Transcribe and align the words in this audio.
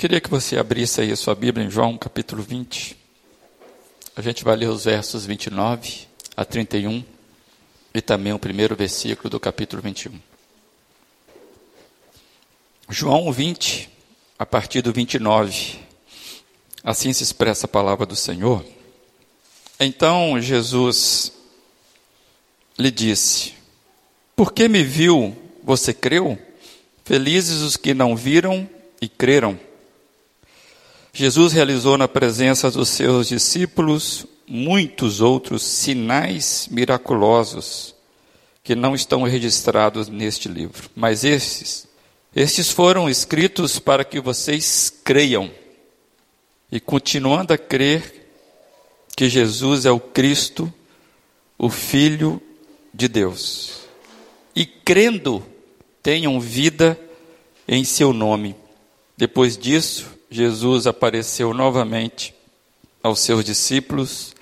Queria 0.00 0.18
que 0.18 0.30
você 0.30 0.56
abrisse 0.56 1.02
aí 1.02 1.12
a 1.12 1.16
sua 1.16 1.34
Bíblia 1.34 1.66
em 1.66 1.70
João 1.70 1.98
capítulo 1.98 2.42
20. 2.42 2.96
A 4.16 4.22
gente 4.22 4.42
vai 4.42 4.56
ler 4.56 4.70
os 4.70 4.86
versos 4.86 5.26
29 5.26 6.06
a 6.34 6.42
31 6.42 7.04
e 7.92 8.00
também 8.00 8.32
o 8.32 8.38
primeiro 8.38 8.74
versículo 8.74 9.28
do 9.28 9.38
capítulo 9.38 9.82
21. 9.82 10.18
João 12.88 13.30
20, 13.30 13.90
a 14.38 14.46
partir 14.46 14.80
do 14.80 14.90
29. 14.90 15.80
Assim 16.82 17.12
se 17.12 17.22
expressa 17.22 17.66
a 17.66 17.68
palavra 17.68 18.06
do 18.06 18.16
Senhor. 18.16 18.64
Então 19.78 20.40
Jesus 20.40 21.30
lhe 22.78 22.90
disse: 22.90 23.52
Por 24.34 24.54
que 24.54 24.66
me 24.66 24.82
viu, 24.82 25.36
você 25.62 25.92
creu? 25.92 26.38
Felizes 27.04 27.60
os 27.60 27.76
que 27.76 27.92
não 27.92 28.16
viram 28.16 28.66
e 28.98 29.06
creram. 29.06 29.68
Jesus 31.20 31.52
realizou 31.52 31.98
na 31.98 32.08
presença 32.08 32.70
dos 32.70 32.88
seus 32.88 33.28
discípulos 33.28 34.24
muitos 34.48 35.20
outros 35.20 35.62
sinais 35.62 36.66
miraculosos 36.70 37.94
que 38.64 38.74
não 38.74 38.94
estão 38.94 39.24
registrados 39.24 40.08
neste 40.08 40.48
livro. 40.48 40.88
Mas 40.96 41.22
estes, 41.22 41.86
estes 42.34 42.70
foram 42.70 43.06
escritos 43.06 43.78
para 43.78 44.02
que 44.02 44.18
vocês 44.18 44.90
creiam. 45.04 45.50
E 46.72 46.80
continuando 46.80 47.52
a 47.52 47.58
crer 47.58 48.32
que 49.14 49.28
Jesus 49.28 49.84
é 49.84 49.90
o 49.90 50.00
Cristo, 50.00 50.72
o 51.58 51.68
Filho 51.68 52.40
de 52.94 53.08
Deus. 53.08 53.80
E 54.56 54.64
crendo, 54.64 55.44
tenham 56.02 56.40
vida 56.40 56.98
em 57.68 57.84
seu 57.84 58.14
nome. 58.14 58.56
Depois 59.18 59.58
disso, 59.58 60.18
Jesus 60.30 60.86
apareceu 60.86 61.52
novamente 61.52 62.32
aos 63.02 63.18
seus 63.18 63.44
discípulos 63.44 64.32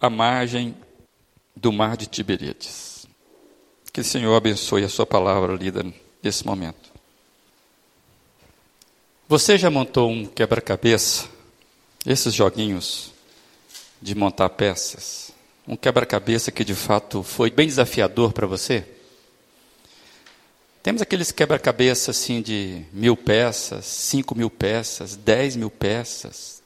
à 0.00 0.10
margem 0.10 0.74
do 1.54 1.72
mar 1.72 1.96
de 1.96 2.06
Tiberíades. 2.06 3.06
Que 3.92 4.00
o 4.00 4.04
Senhor 4.04 4.34
abençoe 4.34 4.82
a 4.82 4.88
sua 4.88 5.06
palavra 5.06 5.54
lida 5.54 5.86
nesse 6.22 6.44
momento. 6.44 6.90
Você 9.28 9.56
já 9.56 9.70
montou 9.70 10.10
um 10.10 10.26
quebra-cabeça? 10.26 11.28
Esses 12.04 12.34
joguinhos 12.34 13.12
de 14.02 14.14
montar 14.14 14.48
peças? 14.50 15.32
Um 15.66 15.76
quebra-cabeça 15.76 16.50
que 16.50 16.64
de 16.64 16.74
fato 16.74 17.22
foi 17.22 17.50
bem 17.50 17.66
desafiador 17.66 18.32
para 18.32 18.46
você? 18.46 18.95
Temos 20.86 21.02
aqueles 21.02 21.32
quebra-cabeça 21.32 22.12
assim 22.12 22.40
de 22.40 22.84
mil 22.92 23.16
peças, 23.16 23.84
cinco 23.86 24.38
mil 24.38 24.48
peças, 24.48 25.16
dez 25.16 25.56
mil 25.56 25.68
peças. 25.68 26.62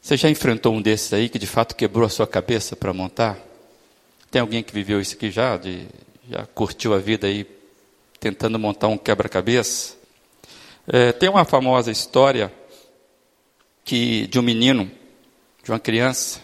Você 0.00 0.16
já 0.16 0.30
enfrentou 0.30 0.72
um 0.72 0.80
desses 0.80 1.12
aí 1.12 1.28
que 1.28 1.38
de 1.38 1.46
fato 1.46 1.76
quebrou 1.76 2.06
a 2.06 2.08
sua 2.08 2.26
cabeça 2.26 2.74
para 2.74 2.90
montar? 2.94 3.38
Tem 4.30 4.40
alguém 4.40 4.62
que 4.62 4.72
viveu 4.72 4.98
isso 4.98 5.14
aqui 5.14 5.30
já? 5.30 5.58
De, 5.58 5.86
já 6.26 6.46
curtiu 6.54 6.94
a 6.94 6.98
vida 6.98 7.26
aí 7.26 7.46
tentando 8.18 8.58
montar 8.58 8.88
um 8.88 8.96
quebra-cabeça? 8.96 9.94
É, 10.88 11.12
tem 11.12 11.28
uma 11.28 11.44
famosa 11.44 11.90
história 11.90 12.50
que 13.84 14.26
de 14.28 14.38
um 14.38 14.42
menino, 14.42 14.90
de 15.62 15.70
uma 15.70 15.78
criança, 15.78 16.40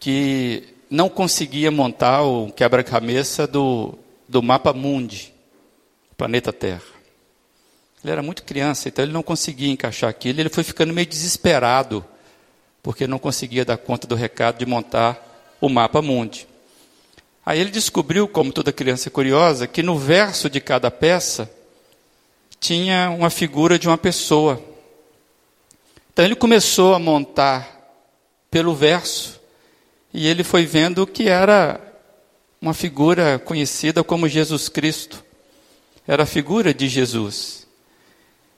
que 0.00 0.74
não 0.90 1.08
conseguia 1.08 1.70
montar 1.70 2.24
o 2.24 2.50
quebra-cabeça 2.50 3.46
do, 3.46 3.96
do 4.28 4.42
mapa 4.42 4.72
mundi 4.72 5.37
planeta 6.18 6.52
Terra. 6.52 6.82
Ele 8.02 8.12
era 8.12 8.22
muito 8.22 8.42
criança, 8.42 8.88
então 8.88 9.04
ele 9.04 9.12
não 9.12 9.22
conseguia 9.22 9.70
encaixar 9.70 10.10
aquilo. 10.10 10.40
Ele 10.40 10.48
foi 10.48 10.64
ficando 10.64 10.92
meio 10.92 11.06
desesperado, 11.06 12.04
porque 12.82 13.06
não 13.06 13.20
conseguia 13.20 13.64
dar 13.64 13.78
conta 13.78 14.06
do 14.08 14.16
recado 14.16 14.58
de 14.58 14.66
montar 14.66 15.56
o 15.60 15.68
mapa 15.68 16.02
mundi. 16.02 16.46
Aí 17.46 17.60
ele 17.60 17.70
descobriu, 17.70 18.26
como 18.26 18.52
toda 18.52 18.72
criança 18.72 19.08
curiosa, 19.08 19.68
que 19.68 19.82
no 19.82 19.96
verso 19.96 20.50
de 20.50 20.60
cada 20.60 20.90
peça 20.90 21.50
tinha 22.58 23.10
uma 23.10 23.30
figura 23.30 23.78
de 23.78 23.86
uma 23.86 23.96
pessoa. 23.96 24.60
Então 26.12 26.24
ele 26.24 26.34
começou 26.34 26.94
a 26.94 26.98
montar 26.98 27.78
pelo 28.50 28.74
verso 28.74 29.40
e 30.12 30.26
ele 30.26 30.42
foi 30.42 30.66
vendo 30.66 31.06
que 31.06 31.28
era 31.28 31.80
uma 32.60 32.74
figura 32.74 33.38
conhecida 33.38 34.02
como 34.02 34.28
Jesus 34.28 34.68
Cristo 34.68 35.27
era 36.08 36.22
a 36.22 36.26
figura 36.26 36.72
de 36.72 36.88
Jesus. 36.88 37.68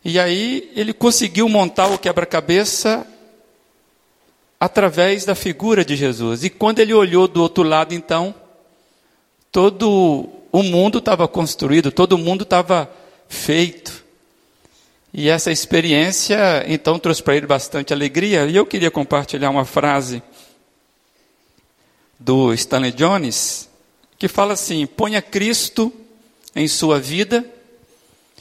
E 0.05 0.21
aí 0.21 0.71
ele 0.77 0.93
conseguiu 0.93 1.49
montar 1.49 1.89
o 1.89 1.99
quebra-cabeça 1.99 3.05
através 4.59 5.25
da 5.25 5.35
figura 5.35 5.85
de 5.85 5.97
Jesus. 5.97 6.45
E 6.45 6.49
quando 6.49 6.79
ele 6.79 6.95
olhou 6.95 7.27
do 7.27 7.43
outro 7.43 7.65
lado, 7.65 7.93
então, 7.93 8.33
todo 9.51 10.29
o 10.53 10.63
mundo 10.63 10.99
estava 10.99 11.27
construído, 11.27 11.91
todo 11.91 12.13
o 12.13 12.19
mundo 12.19 12.45
estava 12.45 12.89
feito. 13.29 14.05
E 15.13 15.29
essa 15.29 15.51
experiência, 15.51 16.65
então, 16.69 17.01
trouxe 17.01 17.21
para 17.21 17.35
ele 17.35 17.47
bastante 17.49 17.93
alegria. 17.93 18.47
E 18.47 18.55
eu 18.55 18.65
queria 18.65 18.93
compartilhar 18.93 19.51
uma 19.51 19.65
frase 19.65 20.23
do 22.17 22.55
Stanley 22.55 22.93
Jones, 22.93 23.69
que 24.17 24.29
fala 24.29 24.53
assim: 24.53 24.87
ponha 24.87 25.21
Cristo 25.21 25.93
em 26.55 26.67
sua 26.67 26.99
vida, 26.99 27.45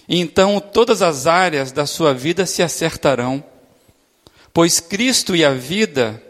e 0.07 0.19
então 0.19 0.59
todas 0.59 1.01
as 1.01 1.27
áreas 1.27 1.71
da 1.71 1.85
sua 1.85 2.13
vida 2.13 2.45
se 2.45 2.63
acertarão, 2.63 3.43
pois 4.53 4.79
Cristo 4.79 5.35
e 5.35 5.45
a 5.45 5.53
vida 5.53 6.21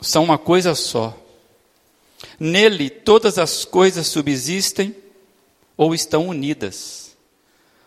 são 0.00 0.24
uma 0.24 0.38
coisa 0.38 0.74
só. 0.74 1.16
Nele 2.38 2.90
todas 2.90 3.38
as 3.38 3.64
coisas 3.64 4.06
subsistem 4.06 4.94
ou 5.76 5.94
estão 5.94 6.28
unidas. 6.28 7.16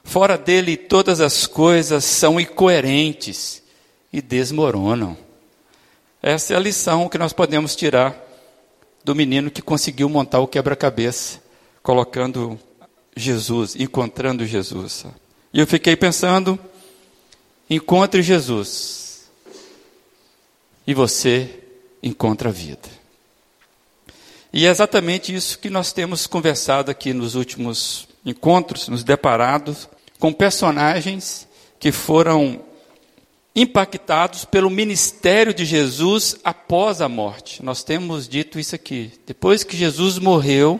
Fora 0.03 0.37
dele 0.37 0.75
todas 0.75 1.21
as 1.21 1.47
coisas 1.47 2.03
são 2.03 2.39
incoerentes 2.39 3.63
e 4.11 4.21
desmoronam. 4.21 5.17
Essa 6.21 6.53
é 6.53 6.57
a 6.57 6.59
lição 6.59 7.07
que 7.07 7.17
nós 7.17 7.33
podemos 7.33 7.75
tirar 7.75 8.15
do 9.03 9.15
menino 9.15 9.51
que 9.51 9.61
conseguiu 9.61 10.07
montar 10.07 10.39
o 10.39 10.47
quebra-cabeça, 10.47 11.41
colocando 11.81 12.59
Jesus, 13.15 13.75
encontrando 13.75 14.45
Jesus. 14.45 15.05
E 15.53 15.59
eu 15.59 15.67
fiquei 15.67 15.95
pensando, 15.95 16.59
encontre 17.69 18.21
Jesus. 18.21 19.29
E 20.85 20.93
você 20.93 21.49
encontra 22.01 22.49
a 22.49 22.51
vida. 22.51 22.89
E 24.51 24.65
é 24.65 24.69
exatamente 24.69 25.33
isso 25.33 25.57
que 25.57 25.69
nós 25.69 25.91
temos 25.91 26.27
conversado 26.27 26.91
aqui 26.91 27.13
nos 27.13 27.35
últimos 27.35 28.07
encontros, 28.25 28.87
nos 28.87 29.03
deparados 29.03 29.89
com 30.19 30.31
personagens 30.31 31.47
que 31.79 31.91
foram 31.91 32.61
impactados 33.55 34.45
pelo 34.45 34.69
ministério 34.69 35.53
de 35.53 35.65
Jesus 35.65 36.37
após 36.43 37.01
a 37.01 37.09
morte. 37.09 37.63
Nós 37.63 37.83
temos 37.83 38.27
dito 38.27 38.59
isso 38.59 38.75
aqui. 38.75 39.11
Depois 39.27 39.63
que 39.63 39.77
Jesus 39.77 40.17
morreu, 40.17 40.79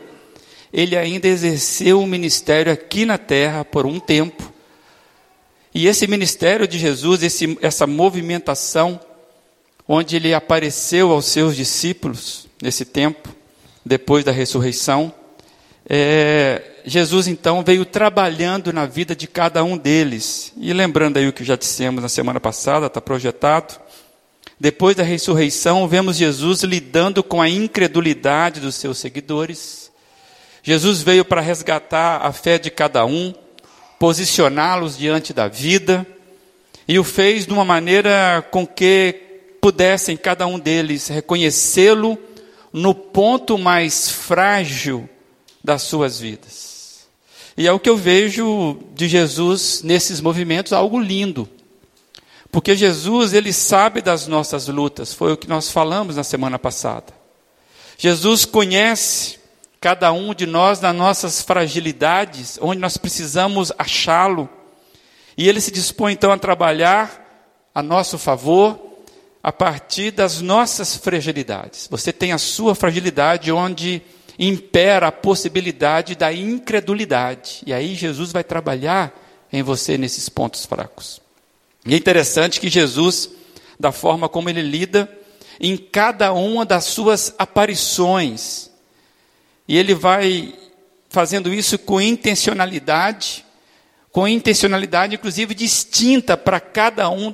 ele 0.74 0.96
ainda 0.96 1.28
exerceu 1.28 2.00
um 2.00 2.06
ministério 2.06 2.72
aqui 2.72 3.06
na 3.06 3.16
terra 3.16 3.64
por 3.64 3.86
um 3.86 4.00
tempo. 4.00 4.52
E 5.72 5.86
esse 5.86 6.04
ministério 6.08 6.66
de 6.66 6.80
Jesus, 6.80 7.22
esse, 7.22 7.56
essa 7.62 7.86
movimentação, 7.86 8.98
onde 9.86 10.16
ele 10.16 10.34
apareceu 10.34 11.12
aos 11.12 11.26
seus 11.26 11.54
discípulos 11.54 12.48
nesse 12.60 12.84
tempo, 12.84 13.28
depois 13.86 14.24
da 14.24 14.32
ressurreição, 14.32 15.14
é, 15.88 16.60
Jesus 16.84 17.28
então 17.28 17.62
veio 17.62 17.84
trabalhando 17.84 18.72
na 18.72 18.84
vida 18.84 19.14
de 19.14 19.28
cada 19.28 19.62
um 19.62 19.76
deles. 19.76 20.52
E 20.56 20.72
lembrando 20.72 21.18
aí 21.18 21.28
o 21.28 21.32
que 21.32 21.44
já 21.44 21.54
dissemos 21.54 22.02
na 22.02 22.08
semana 22.08 22.40
passada, 22.40 22.86
está 22.86 23.00
projetado. 23.00 23.78
Depois 24.58 24.96
da 24.96 25.04
ressurreição, 25.04 25.86
vemos 25.86 26.16
Jesus 26.16 26.64
lidando 26.64 27.22
com 27.22 27.40
a 27.40 27.48
incredulidade 27.48 28.58
dos 28.58 28.74
seus 28.74 28.98
seguidores 28.98 29.83
Jesus 30.64 31.02
veio 31.02 31.26
para 31.26 31.42
resgatar 31.42 32.26
a 32.26 32.32
fé 32.32 32.58
de 32.58 32.70
cada 32.70 33.04
um, 33.04 33.34
posicioná-los 33.98 34.96
diante 34.96 35.34
da 35.34 35.46
vida, 35.46 36.06
e 36.88 36.98
o 36.98 37.04
fez 37.04 37.46
de 37.46 37.52
uma 37.52 37.66
maneira 37.66 38.42
com 38.50 38.66
que 38.66 39.14
pudessem 39.60 40.16
cada 40.16 40.46
um 40.46 40.58
deles 40.58 41.08
reconhecê-lo 41.08 42.18
no 42.72 42.94
ponto 42.94 43.58
mais 43.58 44.08
frágil 44.08 45.08
das 45.62 45.82
suas 45.82 46.18
vidas. 46.18 47.06
E 47.58 47.66
é 47.66 47.72
o 47.72 47.78
que 47.78 47.88
eu 47.88 47.96
vejo 47.96 48.78
de 48.94 49.06
Jesus 49.06 49.82
nesses 49.82 50.18
movimentos, 50.20 50.72
algo 50.72 50.98
lindo. 50.98 51.46
Porque 52.50 52.74
Jesus, 52.74 53.34
ele 53.34 53.52
sabe 53.52 54.00
das 54.00 54.26
nossas 54.26 54.66
lutas, 54.68 55.12
foi 55.12 55.32
o 55.32 55.36
que 55.36 55.48
nós 55.48 55.70
falamos 55.70 56.16
na 56.16 56.24
semana 56.24 56.58
passada. 56.58 57.12
Jesus 57.98 58.46
conhece 58.46 59.43
cada 59.84 60.10
um 60.14 60.32
de 60.32 60.46
nós 60.46 60.80
nas 60.80 60.96
nossas 60.96 61.42
fragilidades, 61.42 62.58
onde 62.62 62.80
nós 62.80 62.96
precisamos 62.96 63.70
achá-lo. 63.78 64.48
E 65.36 65.46
ele 65.46 65.60
se 65.60 65.70
dispõe 65.70 66.14
então 66.14 66.32
a 66.32 66.38
trabalhar 66.38 67.68
a 67.74 67.82
nosso 67.82 68.16
favor 68.16 68.80
a 69.42 69.52
partir 69.52 70.10
das 70.10 70.40
nossas 70.40 70.96
fragilidades. 70.96 71.86
Você 71.90 72.14
tem 72.14 72.32
a 72.32 72.38
sua 72.38 72.74
fragilidade 72.74 73.52
onde 73.52 74.00
impera 74.38 75.08
a 75.08 75.12
possibilidade 75.12 76.14
da 76.14 76.32
incredulidade. 76.32 77.60
E 77.66 77.70
aí 77.74 77.94
Jesus 77.94 78.32
vai 78.32 78.42
trabalhar 78.42 79.12
em 79.52 79.62
você 79.62 79.98
nesses 79.98 80.30
pontos 80.30 80.64
fracos. 80.64 81.20
E 81.84 81.92
é 81.92 81.96
interessante 81.98 82.58
que 82.58 82.70
Jesus, 82.70 83.28
da 83.78 83.92
forma 83.92 84.30
como 84.30 84.48
ele 84.48 84.62
lida 84.62 85.14
em 85.60 85.76
cada 85.76 86.32
uma 86.32 86.64
das 86.64 86.84
suas 86.84 87.34
aparições, 87.36 88.72
e 89.66 89.76
ele 89.76 89.94
vai 89.94 90.54
fazendo 91.08 91.52
isso 91.52 91.78
com 91.78 92.00
intencionalidade, 92.00 93.44
com 94.10 94.26
intencionalidade 94.28 95.14
inclusive 95.14 95.54
distinta 95.54 96.36
para 96.36 96.60
cada 96.60 97.08
um 97.08 97.32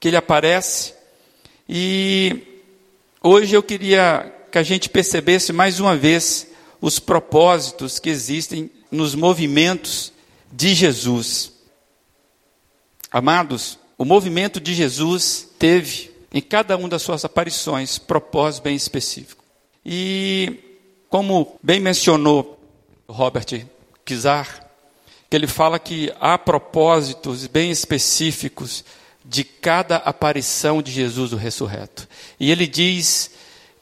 que 0.00 0.08
ele 0.08 0.16
aparece. 0.16 0.94
E 1.68 2.62
hoje 3.22 3.54
eu 3.54 3.62
queria 3.62 4.34
que 4.50 4.58
a 4.58 4.62
gente 4.62 4.88
percebesse 4.88 5.52
mais 5.52 5.78
uma 5.78 5.96
vez 5.96 6.48
os 6.80 6.98
propósitos 6.98 7.98
que 7.98 8.08
existem 8.08 8.70
nos 8.90 9.14
movimentos 9.14 10.12
de 10.50 10.74
Jesus. 10.74 11.52
Amados, 13.10 13.78
o 13.96 14.04
movimento 14.04 14.60
de 14.60 14.74
Jesus 14.74 15.48
teve 15.58 16.10
em 16.32 16.40
cada 16.40 16.76
uma 16.76 16.88
das 16.88 17.02
suas 17.02 17.24
aparições 17.24 17.98
propósito 17.98 18.64
bem 18.64 18.76
específico. 18.76 19.42
E 19.84 20.67
como 21.08 21.58
bem 21.62 21.80
mencionou 21.80 22.58
Robert 23.08 23.66
Kizar, 24.04 24.68
que 25.30 25.36
ele 25.36 25.46
fala 25.46 25.78
que 25.78 26.12
há 26.20 26.36
propósitos 26.38 27.46
bem 27.46 27.70
específicos 27.70 28.84
de 29.24 29.44
cada 29.44 29.96
aparição 29.96 30.80
de 30.80 30.90
Jesus 30.90 31.32
o 31.32 31.36
ressurreto. 31.36 32.08
E 32.40 32.50
ele 32.50 32.66
diz 32.66 33.30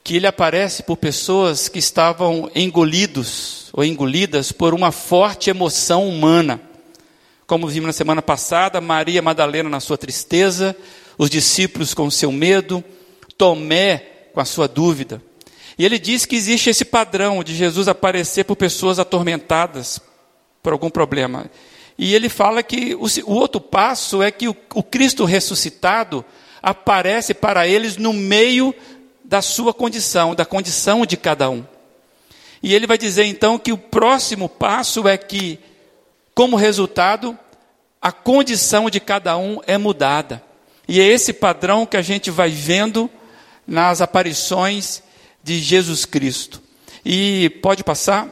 que 0.03 0.17
ele 0.17 0.27
aparece 0.27 0.83
por 0.83 0.97
pessoas 0.97 1.69
que 1.69 1.79
estavam 1.79 2.51
engolidos 2.55 3.71
ou 3.73 3.85
engolidas 3.85 4.53
por 4.53 4.73
uma 4.73 4.93
forte 4.93 5.51
emoção 5.51 6.09
humana. 6.09 6.61
Como 7.47 7.69
vimos 7.69 7.89
na 7.89 7.93
semana 7.93 8.23
passada, 8.23 8.81
Maria 8.81 9.23
Madalena 9.23 9.69
na 9.69 9.81
sua 9.81 9.99
tristeza, 9.99 10.77
os 11.19 11.31
discípulos 11.31 11.95
com 11.95 12.11
seu 12.11 12.31
medo, 12.31 12.85
Tomé 13.39 14.31
com 14.33 14.41
a 14.41 14.45
sua 14.45 14.67
dúvida. 14.67 15.23
E 15.79 15.85
ele 15.85 15.99
diz 15.99 16.25
que 16.25 16.37
existe 16.37 16.71
esse 16.71 16.85
padrão 16.85 17.45
de 17.45 17.55
Jesus 17.55 17.89
aparecer 17.89 18.45
por 18.45 18.57
pessoas 18.57 18.99
atormentadas 18.99 20.01
por 20.63 20.73
algum 20.73 20.89
problema. 20.89 21.51
E 21.99 22.15
ele 22.15 22.29
fala 22.29 22.63
que 22.63 22.95
o, 22.95 23.07
o 23.27 23.35
outro 23.35 23.61
passo 23.61 24.23
é 24.23 24.31
que 24.31 24.49
o, 24.49 24.57
o 24.75 24.83
Cristo 24.83 25.25
ressuscitado 25.25 26.25
aparece 26.63 27.35
para 27.35 27.67
eles 27.67 27.97
no 27.97 28.13
meio 28.13 28.75
da 29.25 29.43
sua 29.43 29.75
condição, 29.75 30.35
da 30.35 30.45
condição 30.45 31.05
de 31.05 31.17
cada 31.17 31.51
um. 31.51 31.65
E 32.63 32.75
ele 32.75 32.87
vai 32.87 32.99
dizer 32.99 33.25
então 33.25 33.59
que 33.59 33.73
o 33.73 33.79
próximo 33.79 34.49
passo 34.49 35.07
é 35.07 35.17
que, 35.17 35.59
como 36.35 36.57
resultado, 36.57 37.39
a 38.01 38.11
condição 38.11 38.89
de 38.89 38.99
cada 38.99 39.37
um 39.37 39.61
é 39.67 39.77
mudada. 39.77 40.43
E 40.89 41.01
é 41.01 41.05
esse 41.05 41.33
padrão 41.33 41.85
que 41.85 41.97
a 41.97 42.03
gente 42.03 42.31
vai 42.31 42.51
vendo 42.51 43.11
nas 43.67 44.01
aparições 44.01 45.03
de 45.47 45.61
Jesus 45.61 46.05
Cristo. 46.05 46.61
E 47.05 47.49
pode 47.63 47.85
passar? 47.85 48.29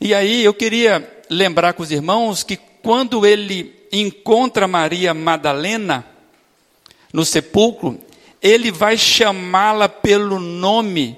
E 0.00 0.12
aí 0.12 0.42
eu 0.42 0.52
queria 0.52 1.22
lembrar 1.30 1.74
com 1.74 1.82
os 1.84 1.92
irmãos 1.92 2.42
que 2.42 2.56
quando 2.82 3.24
ele 3.24 3.72
encontra 3.92 4.66
Maria 4.66 5.14
Madalena 5.14 6.04
no 7.12 7.24
sepulcro, 7.24 8.00
ele 8.42 8.72
vai 8.72 8.98
chamá-la 8.98 9.88
pelo 9.88 10.40
nome. 10.40 11.16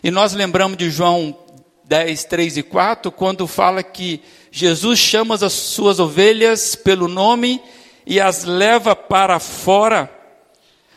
E 0.00 0.12
nós 0.12 0.32
lembramos 0.32 0.78
de 0.78 0.90
João 0.90 1.36
10, 1.82 2.22
3 2.22 2.58
e 2.58 2.62
4, 2.62 3.10
quando 3.10 3.48
fala 3.48 3.82
que 3.82 4.20
Jesus 4.52 4.96
chama 5.00 5.34
as 5.34 5.52
suas 5.52 5.98
ovelhas 5.98 6.76
pelo 6.76 7.08
nome 7.08 7.60
e 8.06 8.20
as 8.20 8.44
leva 8.44 8.94
para 8.94 9.40
fora. 9.40 10.08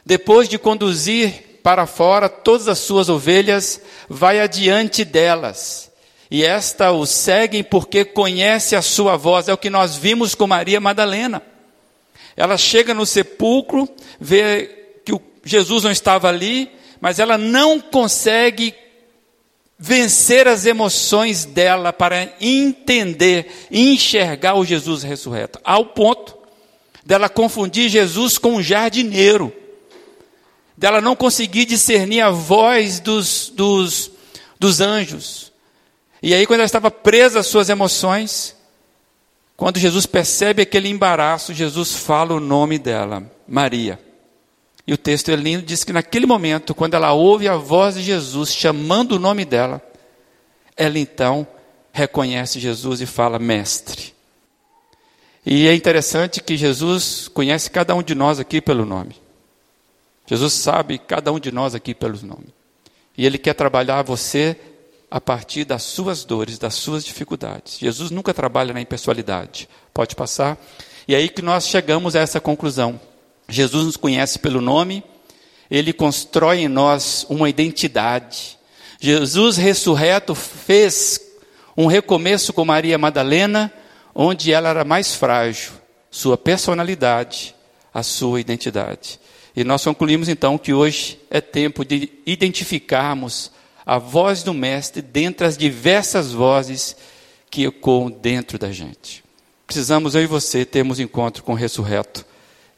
Depois 0.05 0.47
de 0.47 0.59
conduzir 0.59 1.46
para 1.67 1.85
fora 1.85 2.29
todas 2.29 2.69
as 2.69 2.79
suas 2.79 3.09
ovelhas, 3.09 3.81
vai 4.07 4.39
adiante 4.39 5.03
delas 5.03 5.91
e 6.31 6.41
esta 6.41 6.93
o 6.93 7.05
seguem 7.05 7.61
porque 7.61 8.05
conhece 8.05 8.73
a 8.73 8.81
sua 8.81 9.17
voz. 9.17 9.49
É 9.49 9.53
o 9.53 9.57
que 9.57 9.69
nós 9.69 9.97
vimos 9.97 10.33
com 10.33 10.47
Maria 10.47 10.79
Madalena. 10.79 11.43
Ela 12.37 12.57
chega 12.57 12.93
no 12.93 13.05
sepulcro, 13.05 13.85
vê 14.17 15.01
que 15.03 15.11
Jesus 15.43 15.83
não 15.83 15.91
estava 15.91 16.29
ali, 16.29 16.71
mas 17.01 17.19
ela 17.19 17.37
não 17.37 17.81
consegue 17.81 18.73
vencer 19.77 20.47
as 20.47 20.65
emoções 20.65 21.43
dela 21.43 21.91
para 21.91 22.33
entender, 22.39 23.67
enxergar 23.69 24.53
o 24.55 24.63
Jesus 24.63 25.03
ressurreto, 25.03 25.59
ao 25.65 25.87
ponto 25.87 26.33
dela 27.05 27.27
confundir 27.27 27.89
Jesus 27.89 28.37
com 28.37 28.53
um 28.53 28.63
jardineiro, 28.63 29.53
dela 30.77 31.01
não 31.01 31.15
conseguir 31.15 31.65
discernir 31.65 32.21
a 32.21 32.29
voz 32.29 32.99
dos, 32.99 33.49
dos, 33.49 34.11
dos 34.59 34.79
anjos. 34.79 35.51
E 36.21 36.33
aí, 36.33 36.45
quando 36.45 36.59
ela 36.59 36.65
estava 36.65 36.91
presa 36.91 37.39
às 37.39 37.47
suas 37.47 37.69
emoções, 37.69 38.55
quando 39.55 39.79
Jesus 39.79 40.05
percebe 40.05 40.61
aquele 40.61 40.87
embaraço, 40.87 41.53
Jesus 41.53 41.93
fala 41.93 42.35
o 42.35 42.39
nome 42.39 42.77
dela, 42.77 43.23
Maria. 43.47 43.99
E 44.85 44.93
o 44.93 44.97
texto 44.97 45.29
é 45.29 45.35
lindo, 45.35 45.65
diz 45.65 45.83
que 45.83 45.91
naquele 45.91 46.25
momento, 46.25 46.75
quando 46.75 46.93
ela 46.93 47.11
ouve 47.11 47.47
a 47.47 47.57
voz 47.57 47.95
de 47.95 48.03
Jesus 48.03 48.53
chamando 48.53 49.13
o 49.13 49.19
nome 49.19 49.43
dela, 49.43 49.81
ela 50.77 50.97
então 50.97 51.45
reconhece 51.91 52.59
Jesus 52.59 53.01
e 53.01 53.05
fala, 53.05 53.39
Mestre. 53.39 54.13
E 55.45 55.67
é 55.67 55.73
interessante 55.73 56.41
que 56.41 56.55
Jesus 56.55 57.27
conhece 57.27 57.71
cada 57.71 57.95
um 57.95 58.03
de 58.03 58.13
nós 58.13 58.39
aqui 58.39 58.61
pelo 58.61 58.85
nome. 58.85 59.26
Jesus 60.27 60.53
sabe 60.53 60.99
cada 60.99 61.31
um 61.31 61.39
de 61.39 61.51
nós 61.51 61.73
aqui 61.73 61.95
pelo 61.95 62.21
nome. 62.21 62.53
E 63.17 63.25
Ele 63.25 63.37
quer 63.37 63.53
trabalhar 63.53 64.03
você 64.03 64.55
a 65.09 65.21
partir 65.21 65.63
das 65.63 65.83
suas 65.83 66.25
dores, 66.25 66.59
das 66.59 66.75
suas 66.75 67.03
dificuldades. 67.03 67.79
Jesus 67.79 68.11
nunca 68.11 68.33
trabalha 68.33 68.73
na 68.73 68.81
impessoalidade. 68.81 69.69
Pode 69.93 70.15
passar? 70.15 70.57
E 71.07 71.15
é 71.15 71.17
aí 71.17 71.29
que 71.29 71.41
nós 71.41 71.65
chegamos 71.65 72.15
a 72.15 72.19
essa 72.19 72.41
conclusão. 72.41 72.99
Jesus 73.47 73.85
nos 73.85 73.95
conhece 73.95 74.37
pelo 74.37 74.59
nome, 74.59 75.01
ele 75.71 75.93
constrói 75.93 76.59
em 76.59 76.67
nós 76.67 77.25
uma 77.29 77.49
identidade. 77.49 78.57
Jesus 78.99 79.55
ressurreto 79.55 80.35
fez 80.35 81.21
um 81.77 81.85
recomeço 81.85 82.51
com 82.51 82.65
Maria 82.65 82.97
Madalena, 82.97 83.71
onde 84.13 84.51
ela 84.51 84.67
era 84.69 84.83
mais 84.83 85.15
frágil, 85.15 85.71
sua 86.11 86.37
personalidade, 86.37 87.55
a 87.93 88.03
sua 88.03 88.41
identidade. 88.41 89.19
E 89.57 89.63
nós 89.63 89.83
concluímos 89.83 90.29
então 90.29 90.55
que 90.55 90.71
hoje 90.71 91.19
é 91.31 91.41
tempo 91.41 91.83
de 91.83 92.11
identificarmos 92.27 93.51
a 93.83 93.97
voz 93.97 94.43
do 94.43 94.53
Mestre 94.53 95.01
dentre 95.01 95.47
as 95.47 95.57
diversas 95.57 96.31
vozes 96.31 96.95
que 97.49 97.63
ecoam 97.63 98.11
dentro 98.11 98.59
da 98.59 98.71
gente. 98.71 99.23
Precisamos, 99.65 100.13
eu 100.13 100.21
e 100.21 100.27
você, 100.27 100.63
termos 100.63 100.99
encontro 100.99 101.41
com 101.41 101.53
o 101.53 101.55
ressurreto 101.55 102.23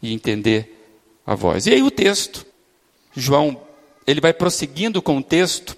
e 0.01 0.13
entender 0.13 0.88
a 1.27 1.36
voz. 1.36 1.67
E 1.67 1.74
aí 1.74 1.83
o 1.83 1.91
texto, 1.91 2.45
João, 3.13 3.59
ele 4.07 4.21
vai 4.21 4.31
prosseguindo 4.31 5.01
com 5.01 5.17
o 5.17 5.24
texto. 5.24 5.75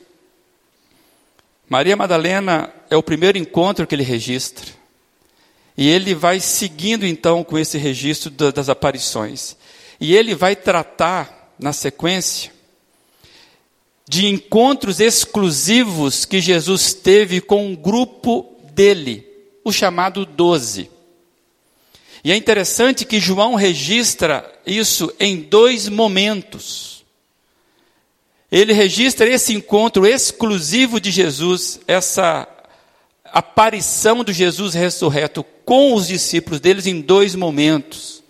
Maria 1.67 1.95
Madalena 1.95 2.71
é 2.91 2.95
o 2.95 3.01
primeiro 3.01 3.39
encontro 3.39 3.87
que 3.87 3.95
ele 3.95 4.03
registra. 4.03 4.67
E 5.75 5.89
ele 5.89 6.13
vai 6.13 6.39
seguindo 6.39 7.07
então 7.07 7.43
com 7.43 7.57
esse 7.57 7.79
registro 7.79 8.29
das 8.29 8.69
aparições. 8.69 9.57
E 10.01 10.15
ele 10.15 10.33
vai 10.33 10.55
tratar, 10.55 11.53
na 11.59 11.71
sequência, 11.71 12.51
de 14.09 14.25
encontros 14.25 14.99
exclusivos 14.99 16.25
que 16.25 16.41
Jesus 16.41 16.91
teve 16.95 17.39
com 17.39 17.67
um 17.67 17.75
grupo 17.75 18.57
dele, 18.73 19.23
o 19.63 19.71
chamado 19.71 20.25
Doze. 20.25 20.89
E 22.23 22.31
é 22.31 22.35
interessante 22.35 23.05
que 23.05 23.19
João 23.19 23.53
registra 23.53 24.51
isso 24.65 25.13
em 25.19 25.37
dois 25.37 25.87
momentos. 25.87 27.05
Ele 28.51 28.73
registra 28.73 29.29
esse 29.29 29.53
encontro 29.53 30.07
exclusivo 30.07 30.99
de 30.99 31.11
Jesus, 31.11 31.79
essa 31.87 32.47
aparição 33.23 34.23
do 34.23 34.33
Jesus 34.33 34.73
ressurreto 34.73 35.43
com 35.63 35.93
os 35.93 36.07
discípulos 36.07 36.59
deles 36.59 36.87
em 36.87 37.01
dois 37.01 37.35
momentos. 37.35 38.20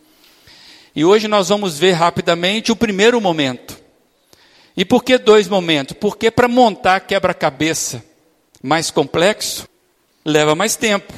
E 0.95 1.05
hoje 1.05 1.27
nós 1.27 1.49
vamos 1.49 1.79
ver 1.79 1.91
rapidamente 1.91 2.71
o 2.71 2.75
primeiro 2.75 3.19
momento. 3.21 3.79
E 4.75 4.83
por 4.83 5.03
que 5.03 5.17
dois 5.17 5.47
momentos? 5.47 5.95
Porque 5.99 6.29
para 6.29 6.47
montar 6.47 7.01
quebra-cabeça 7.01 8.03
mais 8.61 8.91
complexo, 8.91 9.67
leva 10.25 10.55
mais 10.55 10.75
tempo. 10.75 11.13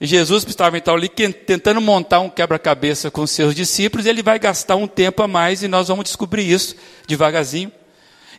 E 0.00 0.06
Jesus 0.06 0.44
estava 0.46 0.78
então 0.78 0.94
ali 0.94 1.08
tentando 1.08 1.80
montar 1.80 2.20
um 2.20 2.30
quebra-cabeça 2.30 3.10
com 3.10 3.26
seus 3.26 3.54
discípulos, 3.54 4.06
ele 4.06 4.22
vai 4.22 4.38
gastar 4.38 4.76
um 4.76 4.86
tempo 4.86 5.22
a 5.22 5.28
mais, 5.28 5.62
e 5.62 5.68
nós 5.68 5.88
vamos 5.88 6.04
descobrir 6.04 6.50
isso 6.50 6.74
devagarzinho. 7.06 7.70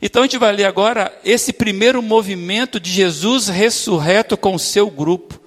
Então 0.02 0.24
a 0.24 0.26
gente 0.26 0.40
vai 0.40 0.52
ler 0.52 0.66
agora 0.66 1.16
esse 1.24 1.54
primeiro 1.54 2.02
movimento 2.02 2.80
de 2.80 2.90
Jesus 2.90 3.48
ressurreto 3.48 4.36
com 4.36 4.56
o 4.56 4.60
seu 4.60 4.90
grupo, 4.90 5.40